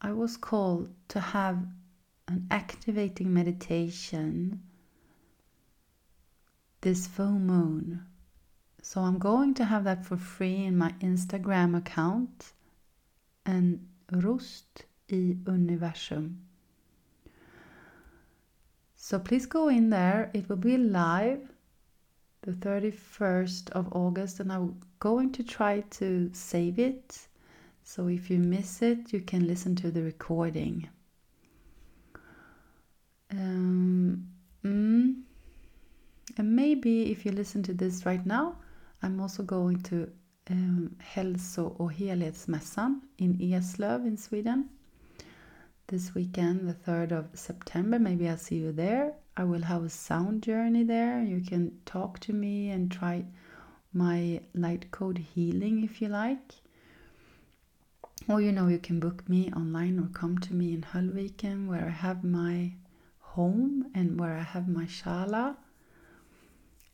I 0.00 0.12
was 0.12 0.36
called 0.36 0.90
to 1.08 1.20
have 1.20 1.66
an 2.28 2.46
activating 2.50 3.32
meditation 3.32 4.62
this 6.80 7.06
full 7.06 7.38
moon. 7.38 8.04
So 8.84 9.00
I'm 9.00 9.18
going 9.18 9.54
to 9.54 9.64
have 9.64 9.84
that 9.84 10.04
for 10.04 10.18
free 10.18 10.66
in 10.66 10.76
my 10.76 10.92
Instagram 11.00 11.74
account 11.74 12.52
and 13.46 13.88
röst 14.12 14.84
i 15.10 15.38
universum. 15.46 16.34
So 18.94 19.18
please 19.18 19.46
go 19.46 19.68
in 19.68 19.88
there. 19.88 20.30
It 20.34 20.50
will 20.50 20.58
be 20.58 20.76
live 20.76 21.50
the 22.42 22.52
31st 22.52 23.70
of 23.70 23.90
August, 23.92 24.40
and 24.40 24.52
I'm 24.52 24.78
going 25.00 25.32
to 25.32 25.42
try 25.42 25.80
to 25.98 26.28
save 26.34 26.78
it. 26.78 27.26
So 27.84 28.08
if 28.08 28.28
you 28.28 28.38
miss 28.38 28.82
it, 28.82 29.14
you 29.14 29.20
can 29.22 29.46
listen 29.46 29.74
to 29.76 29.90
the 29.90 30.02
recording. 30.02 30.90
Um, 33.30 34.28
mm, 34.62 35.22
and 36.36 36.56
maybe 36.56 37.10
if 37.10 37.24
you 37.24 37.32
listen 37.32 37.62
to 37.62 37.72
this 37.72 38.04
right 38.04 38.26
now, 38.26 38.56
I'm 39.04 39.20
also 39.20 39.42
going 39.42 39.82
to 39.82 40.06
um, 40.50 40.96
Hälso 40.98 41.64
och 41.64 41.92
helhetsmässan 41.92 43.00
in 43.16 43.40
Eslöv 43.40 44.06
in 44.06 44.16
Sweden 44.16 44.68
this 45.88 46.16
weekend, 46.16 46.66
the 46.66 46.90
3rd 46.90 47.12
of 47.12 47.38
September. 47.38 47.98
Maybe 47.98 48.28
I'll 48.28 48.38
see 48.38 48.56
you 48.56 48.72
there. 48.72 49.12
I 49.36 49.44
will 49.44 49.62
have 49.62 49.84
a 49.84 49.90
sound 49.90 50.42
journey 50.42 50.84
there. 50.84 51.22
You 51.22 51.42
can 51.42 51.72
talk 51.84 52.18
to 52.20 52.32
me 52.32 52.70
and 52.70 52.90
try 52.90 53.24
my 53.92 54.40
light 54.54 54.90
code 54.90 55.18
healing 55.18 55.84
if 55.84 56.00
you 56.00 56.08
like. 56.08 56.54
Or 58.26 58.40
you 58.40 58.52
know, 58.52 58.68
you 58.68 58.78
can 58.78 59.00
book 59.00 59.28
me 59.28 59.52
online 59.52 59.98
or 59.98 60.08
come 60.18 60.38
to 60.38 60.54
me 60.54 60.72
in 60.72 60.82
Höllviken 60.82 61.66
where 61.66 61.86
I 61.86 61.90
have 61.90 62.24
my 62.24 62.72
home 63.18 63.90
and 63.94 64.18
where 64.18 64.34
I 64.38 64.42
have 64.42 64.66
my 64.66 64.86
shala. 64.86 65.56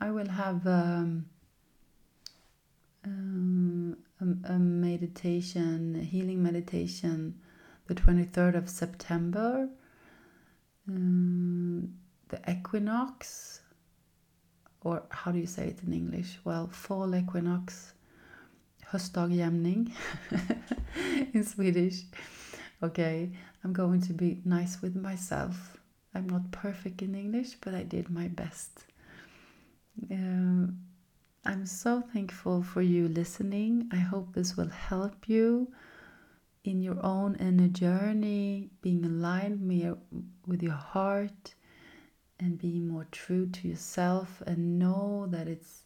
I 0.00 0.10
will 0.10 0.28
have 0.28 0.66
um, 0.66 1.26
um, 3.04 3.96
a, 4.20 4.52
a 4.52 4.58
meditation, 4.58 5.96
a 6.00 6.04
healing 6.04 6.42
meditation 6.42 7.34
the 7.86 7.94
23rd 7.94 8.56
of 8.56 8.68
September, 8.68 9.68
um, 10.88 11.94
the 12.28 12.40
equinox, 12.50 13.60
or 14.82 15.02
how 15.10 15.32
do 15.32 15.38
you 15.38 15.46
say 15.46 15.68
it 15.68 15.82
in 15.86 15.92
English? 15.92 16.38
Well, 16.44 16.68
fall 16.68 17.14
equinox, 17.14 17.92
höstdagjämning 18.90 19.92
in 21.34 21.44
Swedish. 21.44 22.02
Okay, 22.82 23.30
I'm 23.62 23.72
going 23.72 24.00
to 24.02 24.12
be 24.12 24.40
nice 24.44 24.82
with 24.82 24.94
myself. 24.94 25.78
I'm 26.14 26.28
not 26.28 26.50
perfect 26.52 27.02
in 27.02 27.14
English, 27.14 27.56
but 27.60 27.74
I 27.74 27.82
did 27.82 28.10
my 28.10 28.28
best. 28.28 28.84
Um, 30.10 30.78
I'm 31.44 31.66
so 31.66 32.02
thankful 32.12 32.62
for 32.62 32.82
you 32.82 33.08
listening. 33.08 33.88
I 33.92 33.96
hope 33.96 34.32
this 34.32 34.56
will 34.56 34.68
help 34.68 35.28
you 35.28 35.72
in 36.64 36.80
your 36.80 36.98
own 37.04 37.36
inner 37.36 37.68
journey, 37.68 38.70
being 38.80 39.04
aligned 39.04 39.60
with 40.46 40.62
your 40.62 40.72
heart 40.72 41.54
and 42.40 42.58
being 42.58 42.88
more 42.88 43.06
true 43.12 43.46
to 43.46 43.68
yourself, 43.68 44.42
and 44.46 44.78
know 44.78 45.26
that 45.28 45.46
it's 45.46 45.84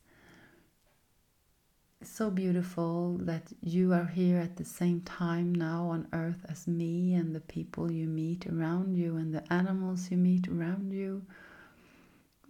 so 2.03 2.31
beautiful 2.31 3.19
that 3.23 3.43
you 3.61 3.93
are 3.93 4.07
here 4.07 4.39
at 4.39 4.57
the 4.57 4.65
same 4.65 5.01
time 5.01 5.53
now 5.53 5.89
on 5.89 6.07
earth 6.13 6.47
as 6.49 6.69
me 6.69 7.15
and 7.15 7.35
the 7.35 7.41
people 7.41 7.91
you 7.91 8.07
meet 8.07 8.47
around 8.47 8.97
you 8.97 9.17
and 9.17 9.35
the 9.35 9.53
animals 9.53 10.09
you 10.11 10.17
meet 10.17 10.47
around 10.47 10.93
you. 10.93 11.21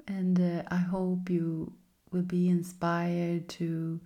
And 0.07 0.39
uh, 0.39 0.63
I 0.71 0.77
hope 0.77 1.31
you 1.31 1.73
will 2.13 2.23
be 2.23 2.51
inspired 2.51 3.49
to 3.49 4.01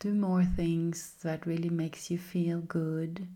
do 0.00 0.12
more 0.14 0.44
things 0.44 1.14
that 1.22 1.46
really 1.46 1.70
makes 1.70 2.10
you 2.10 2.18
feel 2.18 2.60
good 2.60 3.28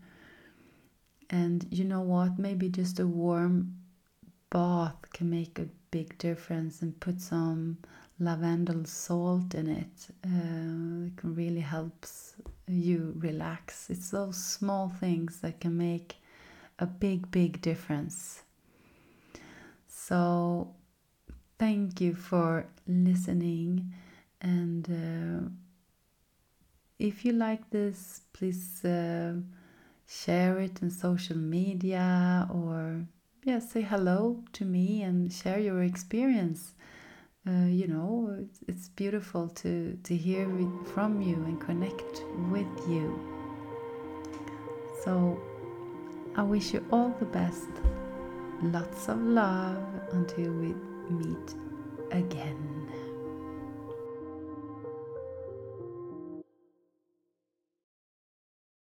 and 1.29 1.65
you 1.71 1.83
know 1.83 2.01
what? 2.01 2.37
Maybe 2.37 2.69
just 2.69 2.99
a 2.99 3.07
warm 3.07 3.75
bath 4.49 5.11
can 5.11 5.29
make 5.29 5.59
a 5.59 5.67
big 5.91 6.17
difference 6.17 6.81
and 6.81 6.99
put 6.99 7.19
some 7.19 7.77
lavender 8.19 8.81
salt 8.85 9.55
in 9.55 9.67
it. 9.67 10.07
Uh, 10.23 11.07
it 11.07 11.17
can 11.17 11.35
really 11.35 11.61
helps 11.61 12.35
you 12.67 13.13
relax. 13.17 13.89
It's 13.89 14.11
those 14.11 14.37
small 14.37 14.89
things 14.89 15.39
that 15.41 15.59
can 15.59 15.77
make 15.77 16.15
a 16.79 16.85
big, 16.85 17.31
big 17.31 17.61
difference. 17.61 18.43
So, 19.87 20.73
thank 21.57 22.01
you 22.01 22.13
for 22.13 22.67
listening. 22.87 23.93
And 24.41 24.87
uh, 24.89 25.49
if 26.99 27.25
you 27.25 27.33
like 27.33 27.69
this, 27.71 28.21
please. 28.33 28.85
Uh, 28.85 29.33
share 30.07 30.59
it 30.59 30.81
in 30.81 30.89
social 30.89 31.37
media 31.37 32.47
or 32.53 33.05
yeah 33.43 33.59
say 33.59 33.81
hello 33.81 34.43
to 34.53 34.65
me 34.65 35.01
and 35.03 35.31
share 35.31 35.59
your 35.59 35.83
experience. 35.83 36.73
Uh, 37.47 37.67
you 37.67 37.87
know 37.87 38.35
it's, 38.39 38.59
it's 38.67 38.89
beautiful 38.89 39.47
to 39.49 39.97
to 40.03 40.15
hear 40.15 40.47
from 40.93 41.21
you 41.21 41.35
and 41.45 41.59
connect 41.59 42.23
with 42.51 42.73
you. 42.87 43.19
So 45.03 45.39
i 46.35 46.43
wish 46.43 46.73
you 46.73 46.85
all 46.91 47.09
the 47.19 47.25
best. 47.25 47.69
Lots 48.61 49.09
of 49.09 49.19
love 49.21 49.83
until 50.13 50.51
we 50.53 50.73
meet 51.09 51.55
again 52.11 52.89